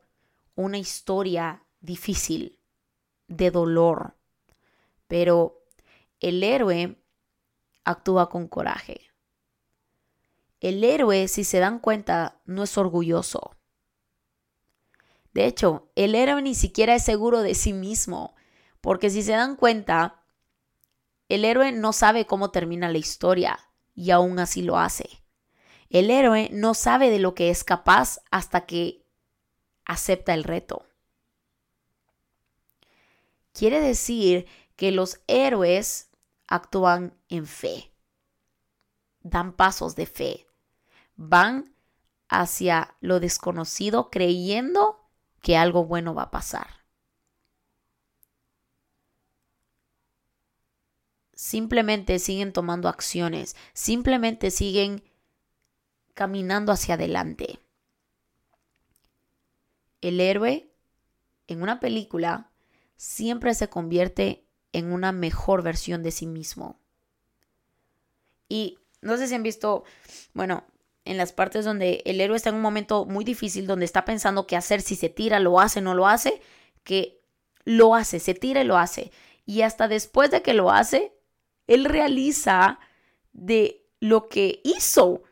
una 0.54 0.76
historia 0.76 1.64
difícil, 1.80 2.60
de 3.26 3.50
dolor. 3.50 4.18
Pero 5.08 5.64
el 6.20 6.42
héroe 6.42 7.02
actúa 7.84 8.28
con 8.28 8.48
coraje. 8.48 9.00
El 10.60 10.84
héroe, 10.84 11.26
si 11.26 11.42
se 11.42 11.58
dan 11.58 11.78
cuenta, 11.78 12.38
no 12.44 12.64
es 12.64 12.76
orgulloso. 12.76 13.56
De 15.32 15.46
hecho, 15.46 15.90
el 15.94 16.14
héroe 16.14 16.42
ni 16.42 16.54
siquiera 16.54 16.94
es 16.94 17.02
seguro 17.02 17.40
de 17.40 17.54
sí 17.54 17.72
mismo, 17.72 18.34
porque 18.84 19.08
si 19.08 19.22
se 19.22 19.32
dan 19.32 19.56
cuenta, 19.56 20.22
el 21.30 21.46
héroe 21.46 21.72
no 21.72 21.94
sabe 21.94 22.26
cómo 22.26 22.50
termina 22.50 22.92
la 22.92 22.98
historia 22.98 23.58
y 23.94 24.10
aún 24.10 24.38
así 24.38 24.60
lo 24.60 24.78
hace. 24.78 25.24
El 25.88 26.10
héroe 26.10 26.50
no 26.52 26.74
sabe 26.74 27.08
de 27.08 27.18
lo 27.18 27.34
que 27.34 27.48
es 27.48 27.64
capaz 27.64 28.20
hasta 28.30 28.66
que 28.66 29.02
acepta 29.86 30.34
el 30.34 30.44
reto. 30.44 30.84
Quiere 33.54 33.80
decir 33.80 34.46
que 34.76 34.92
los 34.92 35.18
héroes 35.28 36.10
actúan 36.46 37.16
en 37.30 37.46
fe, 37.46 37.90
dan 39.22 39.54
pasos 39.54 39.96
de 39.96 40.04
fe, 40.04 40.46
van 41.16 41.74
hacia 42.28 42.96
lo 43.00 43.18
desconocido 43.18 44.10
creyendo 44.10 45.08
que 45.40 45.56
algo 45.56 45.86
bueno 45.86 46.14
va 46.14 46.24
a 46.24 46.30
pasar. 46.30 46.83
Simplemente 51.44 52.18
siguen 52.20 52.54
tomando 52.54 52.88
acciones, 52.88 53.54
simplemente 53.74 54.50
siguen 54.50 55.04
caminando 56.14 56.72
hacia 56.72 56.94
adelante. 56.94 57.58
El 60.00 60.20
héroe 60.20 60.70
en 61.46 61.60
una 61.60 61.80
película 61.80 62.50
siempre 62.96 63.52
se 63.52 63.68
convierte 63.68 64.46
en 64.72 64.90
una 64.90 65.12
mejor 65.12 65.62
versión 65.62 66.02
de 66.02 66.12
sí 66.12 66.26
mismo. 66.26 66.80
Y 68.48 68.78
no 69.02 69.18
sé 69.18 69.28
si 69.28 69.34
han 69.34 69.42
visto, 69.42 69.84
bueno, 70.32 70.64
en 71.04 71.18
las 71.18 71.34
partes 71.34 71.66
donde 71.66 72.02
el 72.06 72.22
héroe 72.22 72.38
está 72.38 72.48
en 72.48 72.54
un 72.54 72.62
momento 72.62 73.04
muy 73.04 73.22
difícil, 73.22 73.66
donde 73.66 73.84
está 73.84 74.06
pensando 74.06 74.46
qué 74.46 74.56
hacer, 74.56 74.80
si 74.80 74.96
se 74.96 75.10
tira, 75.10 75.40
lo 75.40 75.60
hace, 75.60 75.82
no 75.82 75.92
lo 75.92 76.06
hace, 76.06 76.40
que 76.84 77.20
lo 77.64 77.94
hace, 77.94 78.18
se 78.18 78.32
tira 78.32 78.62
y 78.62 78.64
lo 78.64 78.78
hace. 78.78 79.12
Y 79.44 79.60
hasta 79.60 79.88
después 79.88 80.30
de 80.30 80.40
que 80.40 80.54
lo 80.54 80.70
hace, 80.70 81.13
él 81.66 81.84
realiza 81.84 82.78
de 83.32 83.86
lo 84.00 84.28
que 84.28 84.60
hizo 84.64 85.22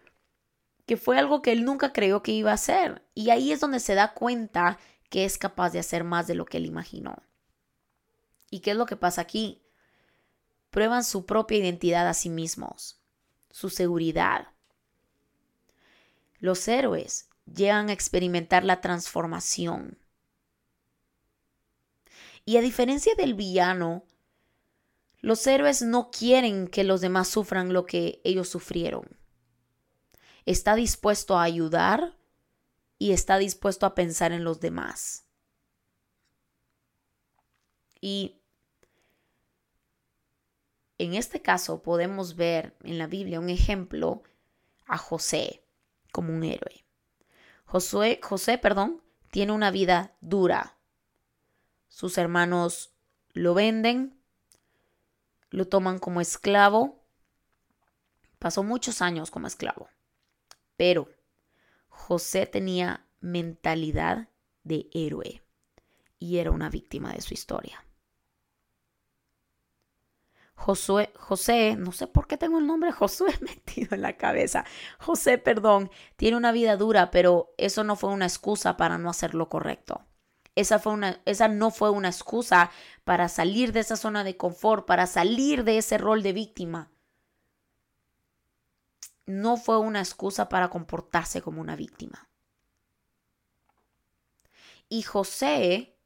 que 0.87 0.97
fue 0.97 1.19
algo 1.19 1.43
que 1.43 1.53
él 1.53 1.65
nunca 1.65 1.93
creyó 1.93 2.23
que 2.23 2.33
iba 2.33 2.51
a 2.51 2.55
hacer. 2.55 3.03
Y 3.15 3.31
ahí 3.31 3.53
es 3.53 3.61
donde 3.61 3.81
se 3.81 3.95
da 3.95 4.15
cuenta 4.15 4.79
que 5.09 5.25
es 5.25 5.39
capaz 5.39 5.71
de 5.71 5.79
hacer 5.79 6.05
más 6.05 6.27
de 6.27 6.35
lo 6.35 6.45
que 6.45 6.59
él 6.59 6.67
imaginó. 6.67 7.23
¿Y 8.51 8.61
qué 8.61 8.73
es 8.73 8.77
lo 8.77 8.87
que 8.87 8.97
pasa 8.97 9.21
aquí? 9.21 9.63
Prueban 10.71 11.05
su 11.05 11.25
propia 11.25 11.59
identidad 11.59 12.09
a 12.09 12.15
sí 12.15 12.29
mismos, 12.29 13.01
su 13.51 13.71
seguridad. 13.71 14.49
Los 16.41 16.67
héroes 16.67 17.29
llegan 17.47 17.89
a 17.89 17.93
experimentar 17.93 18.65
la 18.65 18.81
transformación. 18.81 19.99
Y 22.45 22.57
a 22.57 22.61
diferencia 22.61 23.15
del 23.15 23.35
villano, 23.35 24.05
los 25.23 25.47
héroes 25.47 25.81
no 25.81 26.11
quieren 26.11 26.69
que 26.69 26.85
los 26.85 27.01
demás 27.01 27.29
sufran 27.29 27.73
lo 27.73 27.87
que 27.87 28.21
ellos 28.25 28.49
sufrieron 28.49 29.23
está 30.47 30.75
dispuesto 30.75 31.39
a 31.39 31.43
ayudar 31.43 32.17
y 32.99 33.13
está 33.13 33.39
dispuesto 33.39 33.87
a 33.87 33.95
pensar 33.95 34.33
en 34.33 34.45
los 34.45 34.61
demás. 34.61 35.25
Y 38.01 38.41
en 40.99 41.15
este 41.15 41.43
caso 41.43 41.83
podemos 41.83 42.37
ver 42.37 42.77
en 42.83 42.99
la 42.99 43.07
Biblia 43.07 43.41
un 43.41 43.51
ejemplo 43.51 44.23
a 44.87 44.99
José 44.99 45.65
como 46.13 46.33
un 46.33 46.45
héroe. 46.45 46.85
José, 47.65 48.21
José, 48.23 48.59
perdón, 48.59 49.03
tiene 49.31 49.53
una 49.53 49.71
vida 49.71 50.15
dura. 50.21 50.77
Sus 51.89 52.19
hermanos 52.19 52.93
lo 53.33 53.55
venden, 53.55 54.21
lo 55.53 55.69
toman 55.69 55.99
como 55.99 56.21
esclavo. 56.21 57.05
Pasó 58.39 58.65
muchos 58.65 59.01
años 59.03 59.31
como 59.31 59.47
esclavo. 59.47 59.89
Pero 60.77 61.09
José 61.89 62.47
tenía 62.47 63.07
mentalidad 63.21 64.29
de 64.65 64.89
héroe 64.93 65.43
y 66.19 66.39
era 66.39 66.51
una 66.51 66.71
víctima 66.71 67.13
de 67.13 67.21
su 67.21 67.35
historia. 67.35 67.85
Josué, 70.55 71.13
José, 71.17 71.75
no 71.77 71.93
sé 71.93 72.07
por 72.07 72.27
qué 72.27 72.37
tengo 72.37 72.59
el 72.59 72.67
nombre 72.67 72.93
Josué 72.93 73.35
metido 73.41 73.95
en 73.95 74.03
la 74.03 74.17
cabeza. 74.17 74.65
José, 74.99 75.39
perdón, 75.39 75.91
tiene 76.17 76.37
una 76.37 76.53
vida 76.53 76.77
dura, 76.77 77.11
pero 77.11 77.55
eso 77.59 77.85
no 77.85 77.97
fue 77.97 78.11
una 78.11 78.27
excusa 78.27 78.77
para 78.77 78.97
no 78.97 79.11
hacer 79.11 79.35
lo 79.35 79.49
correcto. 79.49 80.07
Esa, 80.55 80.79
fue 80.79 80.93
una, 80.93 81.21
esa 81.25 81.49
no 81.49 81.71
fue 81.71 81.91
una 81.91 82.09
excusa 82.09 82.71
para 83.05 83.29
salir 83.29 83.73
de 83.73 83.81
esa 83.81 83.97
zona 83.97 84.23
de 84.25 84.37
confort, 84.37 84.87
para 84.87 85.07
salir 85.07 85.65
de 85.65 85.79
ese 85.79 85.99
rol 85.99 86.23
de 86.23 86.33
víctima 86.33 86.93
no 89.27 89.57
fue 89.57 89.79
una 89.79 90.01
excusa 90.01 90.49
para 90.49 90.69
comportarse 90.69 91.43
como 91.43 91.61
una 91.61 91.77
víctima. 91.77 92.29
Y 94.89 95.03
José, 95.03 95.97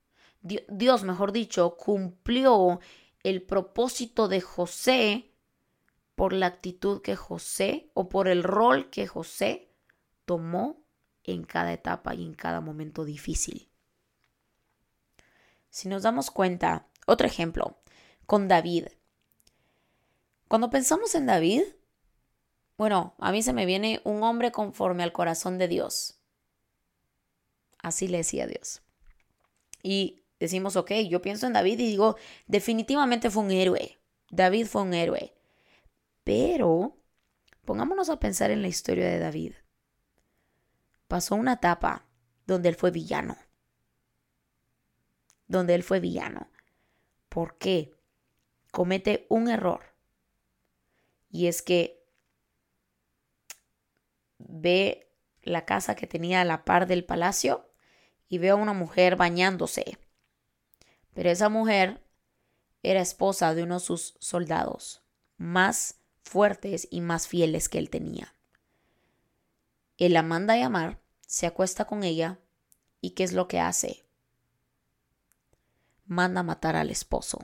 Dios 0.40 1.02
mejor 1.02 1.32
dicho, 1.32 1.76
cumplió 1.76 2.80
el 3.22 3.42
propósito 3.42 4.28
de 4.28 4.40
José 4.40 5.32
por 6.14 6.32
la 6.32 6.46
actitud 6.46 7.02
que 7.02 7.16
José 7.16 7.90
o 7.94 8.08
por 8.08 8.28
el 8.28 8.42
rol 8.42 8.90
que 8.90 9.06
José 9.06 9.72
tomó 10.24 10.84
en 11.24 11.44
cada 11.44 11.72
etapa 11.72 12.14
y 12.14 12.24
en 12.24 12.34
cada 12.34 12.60
momento 12.60 13.04
difícil. 13.04 13.68
Si 15.76 15.90
nos 15.90 16.04
damos 16.04 16.30
cuenta, 16.30 16.86
otro 17.06 17.26
ejemplo, 17.26 17.76
con 18.24 18.48
David. 18.48 18.86
Cuando 20.48 20.70
pensamos 20.70 21.14
en 21.14 21.26
David, 21.26 21.64
bueno, 22.78 23.14
a 23.18 23.30
mí 23.30 23.42
se 23.42 23.52
me 23.52 23.66
viene 23.66 24.00
un 24.02 24.22
hombre 24.22 24.52
conforme 24.52 25.02
al 25.02 25.12
corazón 25.12 25.58
de 25.58 25.68
Dios. 25.68 26.18
Así 27.76 28.08
le 28.08 28.16
decía 28.16 28.46
Dios. 28.46 28.80
Y 29.82 30.22
decimos, 30.40 30.76
ok, 30.76 30.92
yo 31.10 31.20
pienso 31.20 31.46
en 31.46 31.52
David 31.52 31.78
y 31.78 31.88
digo, 31.88 32.16
definitivamente 32.46 33.28
fue 33.28 33.42
un 33.42 33.50
héroe. 33.50 33.98
David 34.30 34.68
fue 34.68 34.80
un 34.80 34.94
héroe. 34.94 35.34
Pero 36.24 36.96
pongámonos 37.66 38.08
a 38.08 38.18
pensar 38.18 38.50
en 38.50 38.62
la 38.62 38.68
historia 38.68 39.10
de 39.10 39.18
David. 39.18 39.52
Pasó 41.06 41.34
una 41.34 41.52
etapa 41.52 42.06
donde 42.46 42.70
él 42.70 42.76
fue 42.76 42.90
villano. 42.90 43.36
Donde 45.48 45.74
él 45.74 45.82
fue 45.82 46.00
villano. 46.00 46.48
¿Por 47.28 47.58
qué? 47.58 47.94
Comete 48.70 49.26
un 49.28 49.48
error. 49.48 49.94
Y 51.30 51.46
es 51.46 51.62
que 51.62 52.04
ve 54.38 55.12
la 55.42 55.64
casa 55.64 55.94
que 55.94 56.06
tenía 56.06 56.40
a 56.40 56.44
la 56.44 56.64
par 56.64 56.86
del 56.86 57.04
palacio 57.04 57.70
y 58.28 58.38
ve 58.38 58.50
a 58.50 58.56
una 58.56 58.72
mujer 58.72 59.16
bañándose. 59.16 59.98
Pero 61.14 61.30
esa 61.30 61.48
mujer 61.48 62.02
era 62.82 63.00
esposa 63.00 63.54
de 63.54 63.62
uno 63.62 63.74
de 63.74 63.80
sus 63.80 64.16
soldados 64.20 65.02
más 65.36 66.00
fuertes 66.22 66.88
y 66.90 67.00
más 67.00 67.28
fieles 67.28 67.68
que 67.68 67.78
él 67.78 67.90
tenía. 67.90 68.34
Él 69.98 70.12
la 70.12 70.22
manda 70.22 70.54
a 70.54 70.58
llamar, 70.58 71.00
se 71.26 71.46
acuesta 71.46 71.86
con 71.86 72.02
ella 72.02 72.38
y 73.00 73.10
¿qué 73.10 73.24
es 73.24 73.32
lo 73.32 73.48
que 73.48 73.60
hace? 73.60 74.05
Manda 76.06 76.42
matar 76.42 76.76
al 76.76 76.90
esposo. 76.90 77.40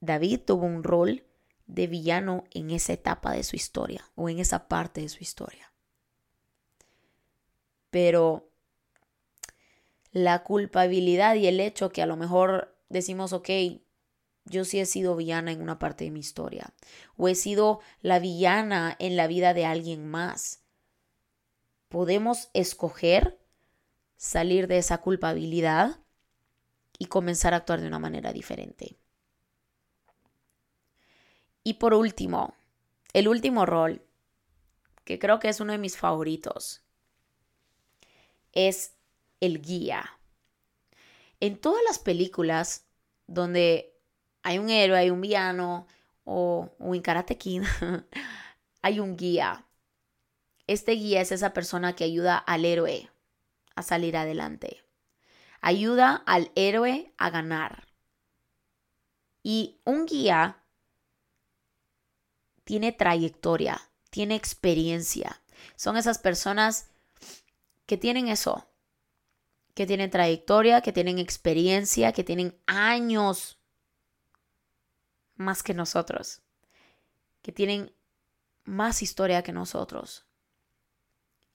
David 0.00 0.40
tuvo 0.46 0.66
un 0.66 0.82
rol 0.82 1.24
de 1.66 1.86
villano 1.86 2.44
en 2.50 2.70
esa 2.70 2.92
etapa 2.92 3.32
de 3.32 3.42
su 3.42 3.56
historia 3.56 4.10
o 4.14 4.28
en 4.28 4.38
esa 4.38 4.68
parte 4.68 5.00
de 5.00 5.08
su 5.08 5.22
historia. 5.22 5.72
Pero 7.90 8.50
la 10.12 10.42
culpabilidad 10.44 11.34
y 11.36 11.46
el 11.46 11.60
hecho 11.60 11.90
que 11.90 12.02
a 12.02 12.06
lo 12.06 12.16
mejor 12.16 12.76
decimos, 12.88 13.32
ok, 13.32 13.48
yo 14.44 14.64
sí 14.64 14.78
he 14.78 14.86
sido 14.86 15.16
villana 15.16 15.52
en 15.52 15.62
una 15.62 15.78
parte 15.78 16.04
de 16.04 16.10
mi 16.10 16.20
historia 16.20 16.74
o 17.16 17.28
he 17.28 17.34
sido 17.34 17.80
la 18.02 18.18
villana 18.18 18.94
en 18.98 19.16
la 19.16 19.26
vida 19.26 19.54
de 19.54 19.64
alguien 19.64 20.08
más. 20.10 20.60
Podemos 21.88 22.50
escoger 22.52 23.38
salir 24.16 24.66
de 24.66 24.78
esa 24.78 24.98
culpabilidad 24.98 25.98
y 26.98 27.06
comenzar 27.06 27.54
a 27.54 27.58
actuar 27.58 27.80
de 27.80 27.88
una 27.88 27.98
manera 27.98 28.32
diferente. 28.32 28.96
Y 31.62 31.74
por 31.74 31.94
último, 31.94 32.54
el 33.12 33.28
último 33.28 33.66
rol, 33.66 34.02
que 35.04 35.18
creo 35.18 35.38
que 35.40 35.48
es 35.48 35.60
uno 35.60 35.72
de 35.72 35.78
mis 35.78 35.96
favoritos, 35.96 36.82
es 38.52 38.94
el 39.40 39.60
guía. 39.60 40.18
En 41.40 41.58
todas 41.58 41.82
las 41.86 41.98
películas 41.98 42.86
donde 43.26 43.96
hay 44.42 44.58
un 44.58 44.70
héroe, 44.70 44.98
hay 44.98 45.10
un 45.10 45.20
villano 45.20 45.86
o, 46.24 46.70
o 46.78 46.94
en 46.94 47.02
Karate 47.02 47.36
Kid, 47.36 47.64
hay 48.82 49.00
un 49.00 49.16
guía. 49.16 49.66
Este 50.66 50.92
guía 50.92 51.20
es 51.20 51.32
esa 51.32 51.52
persona 51.52 51.94
que 51.94 52.04
ayuda 52.04 52.38
al 52.38 52.64
héroe 52.64 53.10
a 53.74 53.82
salir 53.82 54.16
adelante. 54.16 54.84
Ayuda 55.60 56.22
al 56.26 56.52
héroe 56.54 57.12
a 57.16 57.30
ganar. 57.30 57.88
Y 59.42 59.80
un 59.84 60.06
guía 60.06 60.62
tiene 62.64 62.92
trayectoria, 62.92 63.80
tiene 64.10 64.34
experiencia. 64.34 65.42
Son 65.76 65.96
esas 65.96 66.18
personas 66.18 66.90
que 67.86 67.96
tienen 67.96 68.28
eso, 68.28 68.66
que 69.74 69.86
tienen 69.86 70.10
trayectoria, 70.10 70.80
que 70.80 70.92
tienen 70.92 71.18
experiencia, 71.18 72.12
que 72.12 72.24
tienen 72.24 72.58
años 72.66 73.58
más 75.36 75.62
que 75.62 75.74
nosotros, 75.74 76.42
que 77.42 77.52
tienen 77.52 77.92
más 78.64 79.02
historia 79.02 79.42
que 79.42 79.52
nosotros. 79.52 80.26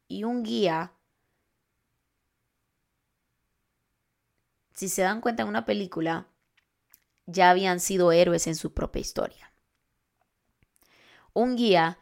Y 0.08 0.24
un 0.24 0.44
guía, 0.44 0.94
si 4.80 4.88
se 4.88 5.02
dan 5.02 5.20
cuenta 5.20 5.44
en 5.44 5.50
una 5.50 5.66
película, 5.66 6.28
ya 7.26 7.50
habían 7.50 7.82
sido 7.82 8.14
héroes 8.14 8.48
en 8.48 8.56
su 8.56 8.74
propia 8.74 9.02
historia. 9.02 9.52
Un 11.34 11.58
guía 11.58 12.00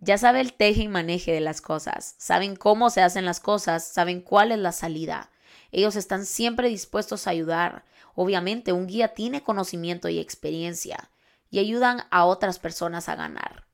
ya 0.00 0.18
sabe 0.18 0.40
el 0.40 0.52
teje 0.54 0.82
y 0.82 0.88
maneje 0.88 1.30
de 1.30 1.40
las 1.40 1.60
cosas, 1.60 2.16
saben 2.18 2.56
cómo 2.56 2.90
se 2.90 3.02
hacen 3.02 3.24
las 3.24 3.38
cosas, 3.38 3.86
saben 3.86 4.20
cuál 4.20 4.50
es 4.50 4.58
la 4.58 4.72
salida. 4.72 5.30
Ellos 5.70 5.94
están 5.94 6.26
siempre 6.26 6.68
dispuestos 6.68 7.28
a 7.28 7.30
ayudar. 7.30 7.84
Obviamente, 8.16 8.72
un 8.72 8.88
guía 8.88 9.14
tiene 9.14 9.44
conocimiento 9.44 10.08
y 10.08 10.18
experiencia 10.18 11.12
y 11.50 11.60
ayudan 11.60 12.02
a 12.10 12.24
otras 12.24 12.58
personas 12.58 13.08
a 13.08 13.14
ganar. 13.14 13.68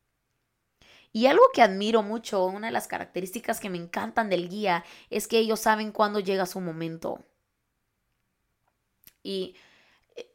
Y 1.12 1.28
algo 1.28 1.44
que 1.54 1.62
admiro 1.62 2.02
mucho, 2.02 2.44
una 2.44 2.66
de 2.66 2.74
las 2.74 2.88
características 2.88 3.58
que 3.58 3.70
me 3.70 3.78
encantan 3.78 4.28
del 4.28 4.50
guía, 4.50 4.84
es 5.08 5.28
que 5.28 5.38
ellos 5.38 5.60
saben 5.60 5.92
cuándo 5.92 6.20
llega 6.20 6.44
su 6.44 6.60
momento. 6.60 7.24
Y 9.24 9.56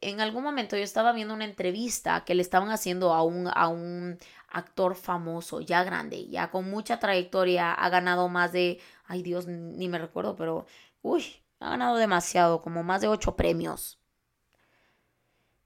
en 0.02 0.20
algún 0.20 0.42
momento 0.42 0.76
yo 0.76 0.82
estaba 0.82 1.12
viendo 1.12 1.32
una 1.32 1.46
entrevista 1.46 2.24
que 2.26 2.34
le 2.34 2.42
estaban 2.42 2.70
haciendo 2.70 3.14
a 3.14 3.22
un, 3.22 3.48
a 3.48 3.68
un 3.68 4.18
actor 4.48 4.94
famoso, 4.96 5.60
ya 5.62 5.82
grande, 5.84 6.26
ya 6.26 6.50
con 6.50 6.70
mucha 6.70 6.98
trayectoria, 6.98 7.72
ha 7.72 7.88
ganado 7.88 8.28
más 8.28 8.52
de, 8.52 8.80
ay 9.06 9.22
Dios, 9.22 9.46
ni 9.46 9.88
me 9.88 9.98
recuerdo, 9.98 10.36
pero, 10.36 10.66
uy, 11.00 11.24
ha 11.60 11.70
ganado 11.70 11.96
demasiado, 11.96 12.60
como 12.60 12.82
más 12.82 13.00
de 13.00 13.08
ocho 13.08 13.36
premios. 13.36 13.98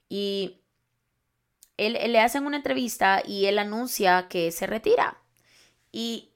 Y 0.09 0.61
él, 1.77 1.99
le 2.13 2.21
hacen 2.21 2.47
una 2.47 2.57
entrevista 2.57 3.23
y 3.25 3.47
él 3.47 3.59
anuncia 3.59 4.29
que 4.29 4.53
se 4.53 4.67
retira. 4.67 5.23
Y, 5.93 6.33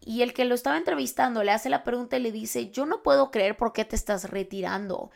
y 0.00 0.22
el 0.22 0.32
que 0.34 0.44
lo 0.44 0.54
estaba 0.54 0.76
entrevistando 0.76 1.42
le 1.42 1.52
hace 1.52 1.70
la 1.70 1.84
pregunta 1.84 2.16
y 2.16 2.22
le 2.22 2.32
dice, 2.32 2.70
yo 2.70 2.86
no 2.86 3.02
puedo 3.02 3.30
creer 3.30 3.56
por 3.56 3.72
qué 3.72 3.84
te 3.84 3.96
estás 3.96 4.30
retirando. 4.30 5.10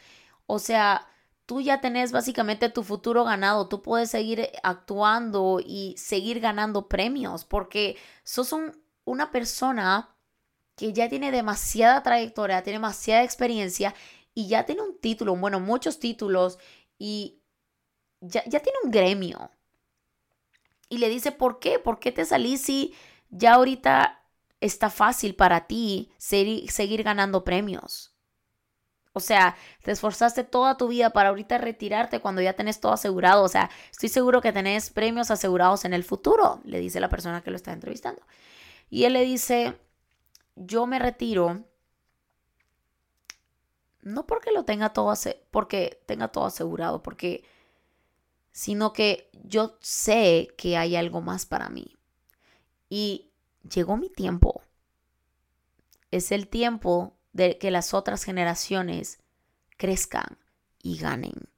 O 0.53 0.59
sea, 0.59 1.07
tú 1.47 1.61
ya 1.61 1.81
tenés 1.81 2.11
básicamente 2.13 2.69
tu 2.71 2.83
futuro 2.83 3.25
ganado, 3.25 3.69
tú 3.69 3.83
puedes 3.83 4.11
seguir 4.11 4.51
actuando 4.65 5.61
y 5.65 5.95
seguir 5.97 6.41
ganando 6.41 6.89
premios 6.89 7.45
porque 7.45 7.97
sos 8.25 8.55
una 9.05 9.31
persona 9.31 10.17
que 10.75 10.93
ya 10.93 11.09
tiene 11.09 11.31
demasiada 11.31 12.03
trayectoria, 12.03 12.63
tiene 12.63 12.79
demasiada 12.79 13.23
experiencia 13.23 13.95
y 14.35 14.49
ya 14.49 14.65
tiene 14.67 14.83
un 14.83 14.99
título, 14.99 15.37
bueno, 15.37 15.61
muchos 15.61 16.01
títulos 16.01 16.59
y 16.99 17.41
ya, 18.21 18.43
ya 18.47 18.61
tiene 18.61 18.79
un 18.85 18.91
gremio. 18.91 19.53
Y 20.89 20.99
le 20.99 21.09
dice, 21.09 21.31
¿por 21.31 21.61
qué? 21.61 21.79
¿Por 21.79 22.01
qué 22.01 22.11
te 22.11 22.25
salís 22.25 22.63
si 22.63 22.95
ya 23.31 23.55
ahorita 23.55 24.25
está 24.61 24.91
fácil 24.91 25.37
para 25.37 25.69
ti 25.69 26.11
seguir 26.19 27.03
ganando 27.05 27.45
premios? 27.45 28.10
O 29.12 29.20
sea, 29.20 29.57
te 29.83 29.90
esforzaste 29.90 30.44
toda 30.44 30.77
tu 30.77 30.88
vida 30.88 31.11
para 31.11 31.31
ahorita 31.31 31.59
retirarte 31.59 32.20
cuando 32.20 32.40
ya 32.40 32.53
tenés 32.53 32.81
todo 32.81 32.92
asegurado. 32.92 33.42
O 33.42 33.49
sea, 33.49 33.70
estoy 33.90 34.09
seguro 34.09 34.40
que 34.40 34.53
tenés 34.53 34.90
premios 34.90 35.31
asegurados 35.31 35.85
en 35.85 35.94
el 35.94 36.05
futuro, 36.05 36.61
le 36.64 36.79
dice 36.79 37.01
la 37.01 37.09
persona 37.09 37.42
que 37.42 37.51
lo 37.51 37.57
está 37.57 37.73
entrevistando. 37.73 38.23
Y 38.88 39.05
él 39.05 39.14
le 39.14 39.23
dice, 39.23 39.79
yo 40.57 40.87
me 40.87 40.99
retiro 40.99 41.64
no 44.03 44.27
porque 44.27 44.53
lo 44.53 44.64
tenga 44.64 44.92
todo 44.92 45.12
porque 45.51 46.03
tenga 46.07 46.29
todo 46.29 46.46
asegurado, 46.46 47.03
porque 47.03 47.44
sino 48.53 48.92
que 48.92 49.31
yo 49.44 49.77
sé 49.81 50.49
que 50.57 50.77
hay 50.77 50.96
algo 50.96 51.20
más 51.20 51.46
para 51.46 51.68
mí. 51.68 51.96
Y 52.88 53.31
llegó 53.68 53.96
mi 53.96 54.09
tiempo. 54.09 54.62
Es 56.11 56.33
el 56.33 56.49
tiempo 56.49 57.16
de 57.33 57.59
que 57.59 57.71
las 57.71 57.95
otras 57.95 58.25
generaciones 58.25 59.19
crezcan 59.77 60.38
y 60.83 60.99
ganen. 60.99 61.49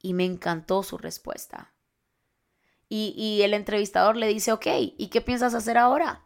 Y 0.00 0.14
me 0.14 0.24
encantó 0.24 0.82
su 0.82 0.98
respuesta. 0.98 1.72
Y, 2.88 3.42
el 3.42 3.54
entrevistador 3.54 4.16
le 4.16 4.28
dice, 4.28 4.52
ok, 4.52 4.66
¿y 4.96 5.08
qué 5.08 5.20
piensas 5.20 5.54
hacer 5.54 5.78
ahora? 5.78 6.24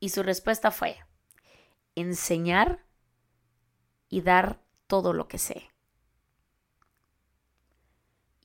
Y 0.00 0.08
su 0.08 0.22
respuesta 0.22 0.70
fue, 0.70 0.96
enseñar 1.94 2.86
y 4.08 4.22
dar 4.22 4.62
todo 4.86 5.12
lo 5.12 5.28
que 5.28 5.36
sé. 5.36 5.70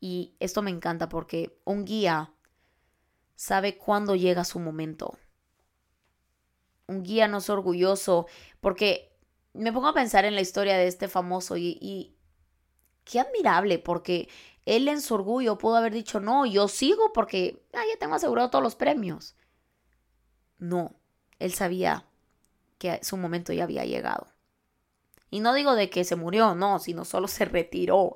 Y 0.01 0.35
esto 0.41 0.61
me 0.61 0.71
encanta 0.71 1.07
porque 1.07 1.57
un 1.63 1.85
guía 1.85 2.33
sabe 3.35 3.77
cuándo 3.77 4.15
llega 4.15 4.43
su 4.43 4.59
momento 4.59 5.17
un 6.87 7.03
guía 7.03 7.27
no 7.27 7.37
es 7.37 7.49
orgulloso, 7.49 8.27
porque 8.61 9.11
me 9.53 9.71
pongo 9.71 9.87
a 9.87 9.93
pensar 9.93 10.25
en 10.25 10.35
la 10.35 10.41
historia 10.41 10.77
de 10.77 10.87
este 10.87 11.07
famoso 11.07 11.57
y, 11.57 12.15
qué 13.05 13.19
admirable, 13.19 13.79
porque 13.79 14.29
él 14.65 14.87
en 14.87 15.01
su 15.01 15.13
orgullo 15.15 15.57
pudo 15.57 15.75
haber 15.75 15.93
dicho, 15.93 16.19
no, 16.19 16.45
yo 16.45 16.67
sigo 16.67 17.11
porque 17.13 17.61
ya 17.73 17.81
tengo 17.99 18.15
asegurado 18.15 18.49
todos 18.49 18.63
los 18.63 18.75
premios. 18.75 19.35
No, 20.57 20.95
él 21.39 21.53
sabía 21.53 22.05
que 22.77 22.99
su 23.03 23.17
momento 23.17 23.51
ya 23.53 23.63
había 23.63 23.85
llegado. 23.85 24.27
Y 25.29 25.39
no 25.39 25.53
digo 25.53 25.75
de 25.75 25.89
que 25.89 26.03
se 26.03 26.15
murió, 26.15 26.55
no, 26.55 26.79
sino 26.79 27.05
solo 27.05 27.27
se 27.27 27.45
retiró. 27.45 28.15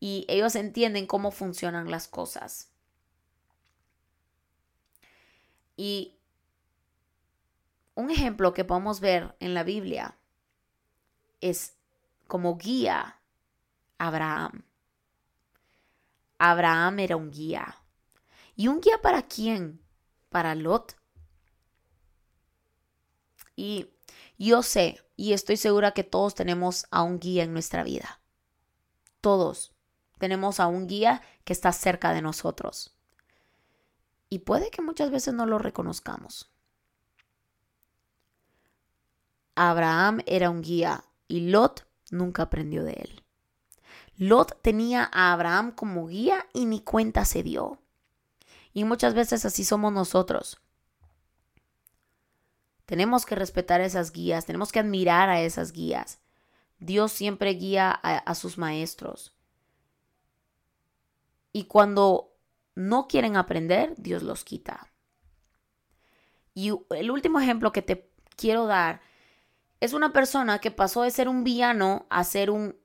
Y 0.00 0.24
ellos 0.28 0.56
entienden 0.56 1.06
cómo 1.06 1.30
funcionan 1.30 1.90
las 1.90 2.08
cosas. 2.08 2.70
Y 5.76 6.16
un 8.02 8.10
ejemplo 8.10 8.52
que 8.52 8.64
podemos 8.64 9.00
ver 9.00 9.36
en 9.38 9.54
la 9.54 9.62
Biblia 9.62 10.18
es 11.40 11.76
como 12.26 12.56
guía 12.56 13.20
Abraham. 13.98 14.64
Abraham 16.38 16.98
era 16.98 17.16
un 17.16 17.30
guía. 17.30 17.76
¿Y 18.56 18.68
un 18.68 18.80
guía 18.80 19.00
para 19.00 19.22
quién? 19.22 19.80
Para 20.28 20.54
Lot. 20.54 20.96
Y 23.54 23.90
yo 24.38 24.62
sé 24.62 25.00
y 25.14 25.32
estoy 25.32 25.56
segura 25.56 25.92
que 25.92 26.02
todos 26.02 26.34
tenemos 26.34 26.86
a 26.90 27.02
un 27.02 27.20
guía 27.20 27.44
en 27.44 27.52
nuestra 27.52 27.84
vida. 27.84 28.20
Todos 29.20 29.74
tenemos 30.18 30.58
a 30.58 30.66
un 30.66 30.88
guía 30.88 31.22
que 31.44 31.52
está 31.52 31.72
cerca 31.72 32.12
de 32.12 32.22
nosotros. 32.22 32.96
Y 34.28 34.40
puede 34.40 34.70
que 34.70 34.82
muchas 34.82 35.10
veces 35.10 35.34
no 35.34 35.46
lo 35.46 35.58
reconozcamos. 35.58 36.51
Abraham 39.54 40.20
era 40.26 40.50
un 40.50 40.62
guía 40.62 41.04
y 41.28 41.50
Lot 41.50 41.86
nunca 42.10 42.44
aprendió 42.44 42.84
de 42.84 42.92
él. 42.92 43.22
Lot 44.16 44.60
tenía 44.62 45.08
a 45.12 45.32
Abraham 45.32 45.72
como 45.72 46.06
guía 46.06 46.46
y 46.52 46.66
ni 46.66 46.80
cuenta 46.80 47.24
se 47.24 47.42
dio. 47.42 47.78
Y 48.72 48.84
muchas 48.84 49.14
veces 49.14 49.44
así 49.44 49.64
somos 49.64 49.92
nosotros. 49.92 50.60
Tenemos 52.86 53.26
que 53.26 53.34
respetar 53.34 53.80
esas 53.80 54.12
guías, 54.12 54.46
tenemos 54.46 54.72
que 54.72 54.80
admirar 54.80 55.28
a 55.28 55.40
esas 55.40 55.72
guías. 55.72 56.20
Dios 56.78 57.12
siempre 57.12 57.50
guía 57.54 57.90
a, 57.90 58.18
a 58.18 58.34
sus 58.34 58.58
maestros. 58.58 59.34
Y 61.52 61.64
cuando 61.64 62.34
no 62.74 63.08
quieren 63.08 63.36
aprender, 63.36 63.94
Dios 63.98 64.22
los 64.22 64.44
quita. 64.44 64.90
Y 66.54 66.72
el 66.90 67.10
último 67.10 67.40
ejemplo 67.40 67.72
que 67.72 67.82
te 67.82 68.10
quiero 68.36 68.66
dar 68.66 69.00
es 69.82 69.94
una 69.94 70.12
persona 70.12 70.60
que 70.60 70.70
pasó 70.70 71.02
de 71.02 71.10
ser 71.10 71.28
un 71.28 71.42
villano 71.42 72.06
a 72.08 72.22
ser 72.22 72.52
un 72.52 72.76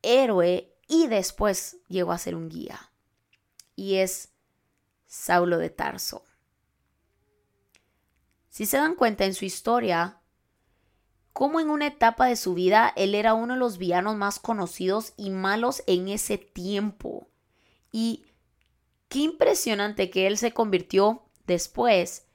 héroe 0.00 0.72
y 0.86 1.08
después 1.08 1.78
llegó 1.88 2.12
a 2.12 2.18
ser 2.18 2.36
un 2.36 2.48
guía. 2.48 2.92
Y 3.74 3.96
es 3.96 4.32
Saulo 5.06 5.58
de 5.58 5.70
Tarso. 5.70 6.22
Si 8.48 8.64
se 8.64 8.76
dan 8.76 8.94
cuenta 8.94 9.24
en 9.24 9.34
su 9.34 9.44
historia, 9.44 10.20
como 11.32 11.58
en 11.58 11.68
una 11.68 11.88
etapa 11.88 12.26
de 12.26 12.36
su 12.36 12.54
vida 12.54 12.92
él 12.94 13.16
era 13.16 13.34
uno 13.34 13.54
de 13.54 13.58
los 13.58 13.76
villanos 13.76 14.14
más 14.14 14.38
conocidos 14.38 15.14
y 15.16 15.30
malos 15.30 15.82
en 15.88 16.06
ese 16.06 16.38
tiempo. 16.38 17.26
Y 17.90 18.24
qué 19.08 19.18
impresionante 19.18 20.10
que 20.10 20.28
él 20.28 20.38
se 20.38 20.52
convirtió 20.52 21.24
después 21.44 22.28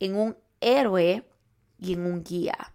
en 0.00 0.16
un 0.16 0.36
héroe 0.60 1.30
y 1.78 1.92
en 1.92 2.04
un 2.04 2.24
guía. 2.24 2.71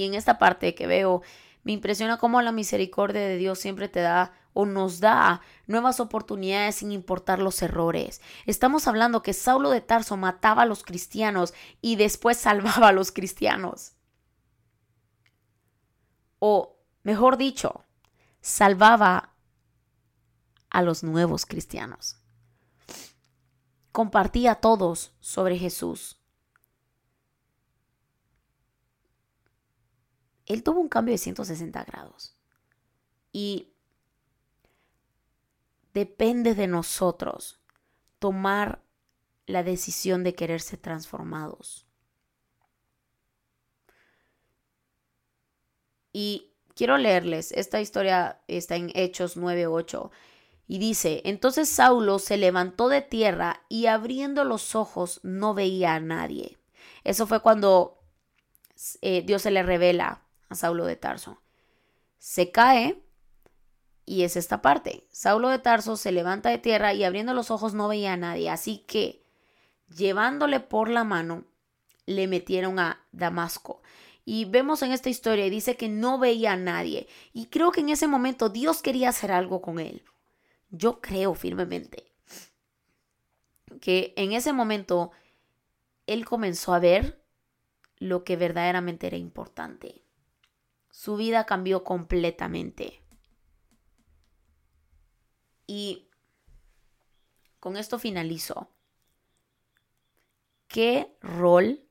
Y 0.00 0.06
en 0.06 0.14
esta 0.14 0.38
parte 0.38 0.74
que 0.74 0.86
veo, 0.86 1.20
me 1.62 1.72
impresiona 1.72 2.16
cómo 2.16 2.40
la 2.40 2.52
misericordia 2.52 3.20
de 3.20 3.36
Dios 3.36 3.58
siempre 3.58 3.86
te 3.86 4.00
da 4.00 4.32
o 4.54 4.64
nos 4.64 4.98
da 4.98 5.42
nuevas 5.66 6.00
oportunidades 6.00 6.76
sin 6.76 6.90
importar 6.90 7.38
los 7.38 7.60
errores. 7.60 8.22
Estamos 8.46 8.88
hablando 8.88 9.22
que 9.22 9.34
Saulo 9.34 9.68
de 9.68 9.82
Tarso 9.82 10.16
mataba 10.16 10.62
a 10.62 10.66
los 10.66 10.84
cristianos 10.84 11.52
y 11.82 11.96
después 11.96 12.36
salvaba 12.38 12.88
a 12.88 12.92
los 12.92 13.12
cristianos. 13.12 13.92
O, 16.38 16.78
mejor 17.02 17.36
dicho, 17.36 17.84
salvaba 18.40 19.34
a 20.70 20.80
los 20.80 21.02
nuevos 21.02 21.44
cristianos. 21.44 22.16
Compartía 23.92 24.52
a 24.52 24.60
todos 24.60 25.12
sobre 25.20 25.58
Jesús. 25.58 26.19
Él 30.50 30.64
tuvo 30.64 30.80
un 30.80 30.88
cambio 30.88 31.12
de 31.12 31.18
160 31.18 31.84
grados. 31.84 32.34
Y 33.30 33.68
depende 35.94 36.56
de 36.56 36.66
nosotros 36.66 37.60
tomar 38.18 38.82
la 39.46 39.62
decisión 39.62 40.24
de 40.24 40.34
querer 40.34 40.60
ser 40.60 40.80
transformados. 40.80 41.86
Y 46.12 46.50
quiero 46.74 46.98
leerles, 46.98 47.52
esta 47.52 47.80
historia 47.80 48.40
está 48.48 48.74
en 48.74 48.90
Hechos 48.96 49.36
9:8 49.36 50.10
y 50.66 50.80
dice, 50.80 51.22
entonces 51.26 51.68
Saulo 51.68 52.18
se 52.18 52.36
levantó 52.36 52.88
de 52.88 53.02
tierra 53.02 53.62
y 53.68 53.86
abriendo 53.86 54.42
los 54.42 54.74
ojos 54.74 55.20
no 55.22 55.54
veía 55.54 55.94
a 55.94 56.00
nadie. 56.00 56.58
Eso 57.04 57.28
fue 57.28 57.40
cuando 57.40 58.02
eh, 59.00 59.22
Dios 59.22 59.42
se 59.42 59.52
le 59.52 59.62
revela 59.62 60.26
a 60.50 60.54
Saulo 60.54 60.84
de 60.84 60.96
Tarso. 60.96 61.40
Se 62.18 62.50
cae 62.50 63.02
y 64.04 64.24
es 64.24 64.36
esta 64.36 64.60
parte. 64.60 65.06
Saulo 65.10 65.48
de 65.48 65.58
Tarso 65.58 65.96
se 65.96 66.12
levanta 66.12 66.50
de 66.50 66.58
tierra 66.58 66.92
y 66.92 67.04
abriendo 67.04 67.32
los 67.32 67.50
ojos 67.50 67.72
no 67.72 67.88
veía 67.88 68.12
a 68.12 68.18
nadie. 68.18 68.50
Así 68.50 68.84
que, 68.86 69.24
llevándole 69.88 70.60
por 70.60 70.90
la 70.90 71.04
mano, 71.04 71.44
le 72.06 72.26
metieron 72.26 72.78
a 72.78 73.06
Damasco. 73.12 73.82
Y 74.24 74.44
vemos 74.44 74.82
en 74.82 74.92
esta 74.92 75.08
historia 75.08 75.48
dice 75.48 75.76
que 75.76 75.88
no 75.88 76.18
veía 76.18 76.52
a 76.52 76.56
nadie. 76.56 77.08
Y 77.32 77.46
creo 77.46 77.72
que 77.72 77.80
en 77.80 77.88
ese 77.88 78.06
momento 78.06 78.48
Dios 78.48 78.82
quería 78.82 79.08
hacer 79.08 79.32
algo 79.32 79.62
con 79.62 79.78
él. 79.78 80.04
Yo 80.70 81.00
creo 81.00 81.34
firmemente 81.34 82.12
que 83.80 84.12
en 84.16 84.32
ese 84.32 84.52
momento 84.52 85.10
él 86.06 86.24
comenzó 86.24 86.74
a 86.74 86.80
ver 86.80 87.22
lo 87.98 88.24
que 88.24 88.36
verdaderamente 88.36 89.06
era 89.06 89.16
importante. 89.16 90.02
Su 91.00 91.16
vida 91.16 91.46
cambió 91.46 91.82
completamente. 91.82 93.02
Y 95.66 96.10
con 97.58 97.78
esto 97.78 97.98
finalizo. 97.98 98.68
¿Qué 100.68 101.16
rol 101.22 101.88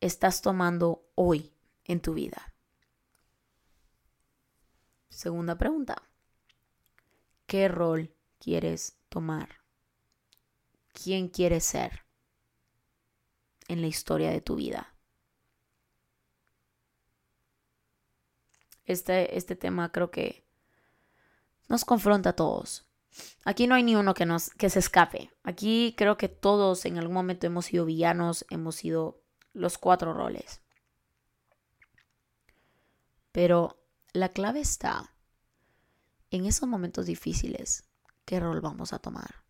estás 0.00 0.42
tomando 0.42 1.08
hoy 1.14 1.54
en 1.84 2.02
tu 2.02 2.12
vida? 2.12 2.54
Segunda 5.08 5.56
pregunta. 5.56 6.02
¿Qué 7.46 7.68
rol 7.68 8.14
quieres 8.38 8.98
tomar? 9.08 9.62
¿Quién 10.92 11.30
quieres 11.30 11.64
ser 11.64 12.04
en 13.68 13.80
la 13.80 13.86
historia 13.86 14.30
de 14.30 14.42
tu 14.42 14.56
vida? 14.56 14.91
Este, 18.84 19.36
este 19.36 19.56
tema 19.56 19.92
creo 19.92 20.10
que 20.10 20.44
nos 21.68 21.84
confronta 21.84 22.30
a 22.30 22.36
todos. 22.36 22.86
Aquí 23.44 23.66
no 23.66 23.74
hay 23.74 23.82
ni 23.82 23.94
uno 23.94 24.14
que, 24.14 24.26
nos, 24.26 24.50
que 24.50 24.70
se 24.70 24.78
escape. 24.78 25.30
Aquí 25.42 25.94
creo 25.96 26.16
que 26.16 26.28
todos 26.28 26.84
en 26.84 26.98
algún 26.98 27.14
momento 27.14 27.46
hemos 27.46 27.66
sido 27.66 27.84
villanos, 27.84 28.46
hemos 28.50 28.76
sido 28.76 29.22
los 29.52 29.78
cuatro 29.78 30.14
roles. 30.14 30.60
Pero 33.32 33.82
la 34.12 34.28
clave 34.28 34.60
está 34.60 35.14
en 36.30 36.46
esos 36.46 36.68
momentos 36.68 37.06
difíciles, 37.06 37.84
¿qué 38.24 38.40
rol 38.40 38.60
vamos 38.60 38.92
a 38.92 38.98
tomar? 38.98 39.44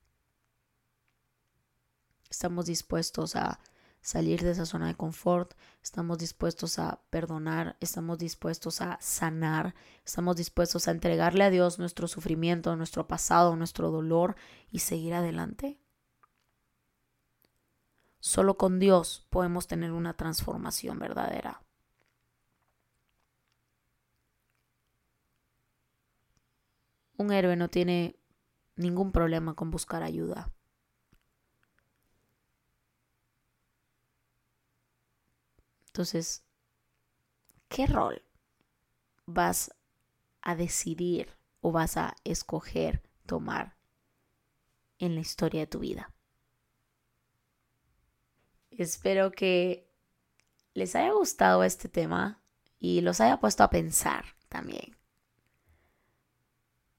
Estamos 2.29 2.67
dispuestos 2.67 3.37
a 3.37 3.61
salir 4.03 4.43
de 4.43 4.51
esa 4.51 4.67
zona 4.67 4.89
de 4.89 4.97
confort, 4.97 5.55
estamos 5.83 6.19
dispuestos 6.19 6.79
a 6.79 7.01
perdonar, 7.09 7.77
estamos 7.81 8.19
dispuestos 8.19 8.81
a 8.81 8.99
sanar, 9.01 9.75
estamos 10.05 10.37
dispuestos 10.37 10.89
a 10.89 10.91
entregarle 10.91 11.45
a 11.45 11.51
Dios 11.51 11.79
nuestro 11.79 12.09
sufrimiento, 12.09 12.77
nuestro 12.77 13.07
pasado, 13.07 13.57
nuestro 13.57 13.91
dolor 13.91 14.35
y 14.71 14.81
seguir 14.81 15.15
adelante. 15.15 15.79
Solo 18.19 18.59
con 18.59 18.79
Dios 18.79 19.27
podemos 19.31 19.67
tener 19.69 19.93
una 19.93 20.15
transformación 20.15 20.99
verdadera. 20.99 21.63
Un 27.17 27.33
héroe 27.33 27.55
no 27.57 27.69
tiene 27.69 28.17
ningún 28.75 29.13
problema 29.13 29.55
con 29.55 29.71
buscar 29.71 30.03
ayuda. 30.03 30.53
Entonces, 35.93 36.43
¿qué 37.69 37.87
rol 37.87 38.23
vas 39.27 39.75
a 40.41 40.57
decidir 40.57 41.37
o 41.61 41.71
vas 41.71 41.99
a 41.99 42.17
escoger 42.25 43.03
tomar 43.27 43.77
en 44.99 45.15
la 45.15 45.21
historia 45.21 45.61
de 45.61 45.67
tu 45.67 45.81
vida? 45.81 46.15
Espero 48.71 49.33
que 49.33 49.87
les 50.73 50.97
haya 50.97 51.13
gustado 51.13 51.63
este 51.63 51.91
tema 51.91 52.43
y 52.79 53.03
los 53.03 53.21
haya 53.21 53.39
puesto 53.39 53.63
a 53.63 53.69
pensar 53.69 54.25
también. 54.49 54.97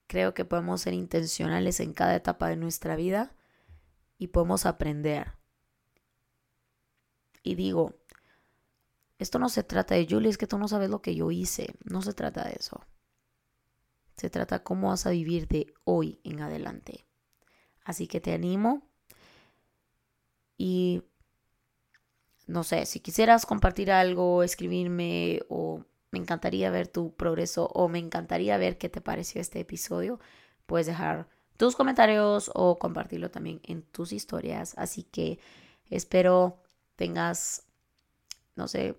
Creo 0.06 0.34
que 0.34 0.44
podemos 0.44 0.82
ser 0.82 0.94
intencionales 0.94 1.80
en 1.80 1.94
cada 1.94 2.14
etapa 2.14 2.48
de 2.48 2.54
nuestra 2.54 2.94
vida 2.94 3.34
y 4.18 4.28
podemos 4.28 4.66
aprender 4.66 5.32
y 7.46 7.54
digo, 7.56 7.94
esto 9.18 9.38
no 9.38 9.48
se 9.48 9.62
trata 9.62 9.94
de 9.94 10.06
Julie, 10.08 10.30
es 10.30 10.38
que 10.38 10.46
tú 10.46 10.58
no 10.58 10.68
sabes 10.68 10.90
lo 10.90 11.02
que 11.02 11.14
yo 11.14 11.30
hice. 11.30 11.74
No 11.84 12.02
se 12.02 12.12
trata 12.12 12.44
de 12.44 12.56
eso. 12.58 12.84
Se 14.16 14.30
trata 14.30 14.62
cómo 14.62 14.88
vas 14.88 15.06
a 15.06 15.10
vivir 15.10 15.48
de 15.48 15.72
hoy 15.84 16.20
en 16.24 16.40
adelante. 16.40 17.06
Así 17.84 18.06
que 18.06 18.20
te 18.20 18.32
animo 18.32 18.82
y 20.56 21.02
no 22.46 22.62
sé, 22.62 22.86
si 22.86 23.00
quisieras 23.00 23.46
compartir 23.46 23.90
algo, 23.90 24.42
escribirme 24.42 25.40
o 25.48 25.84
me 26.10 26.18
encantaría 26.18 26.70
ver 26.70 26.88
tu 26.88 27.14
progreso 27.14 27.66
o 27.74 27.88
me 27.88 27.98
encantaría 27.98 28.56
ver 28.58 28.78
qué 28.78 28.88
te 28.88 29.00
pareció 29.00 29.40
este 29.40 29.60
episodio, 29.60 30.20
puedes 30.66 30.86
dejar 30.86 31.28
tus 31.56 31.76
comentarios 31.76 32.50
o 32.54 32.78
compartirlo 32.78 33.30
también 33.30 33.60
en 33.64 33.82
tus 33.82 34.12
historias. 34.12 34.74
Así 34.76 35.04
que 35.04 35.38
espero 35.90 36.62
tengas, 36.96 37.66
no 38.56 38.68
sé, 38.68 38.96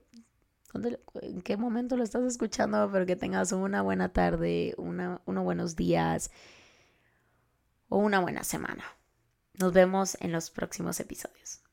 en 1.21 1.41
qué 1.41 1.57
momento 1.57 1.97
lo 1.97 2.03
estás 2.03 2.23
escuchando, 2.23 2.89
pero 2.91 3.05
que 3.05 3.15
tengas 3.15 3.51
una 3.51 3.81
buena 3.81 4.09
tarde, 4.09 4.73
una, 4.77 5.21
unos 5.25 5.43
buenos 5.43 5.75
días 5.75 6.31
o 7.89 7.97
una 7.97 8.19
buena 8.19 8.43
semana. 8.43 8.83
Nos 9.53 9.73
vemos 9.73 10.17
en 10.21 10.31
los 10.31 10.49
próximos 10.49 10.99
episodios. 10.99 11.64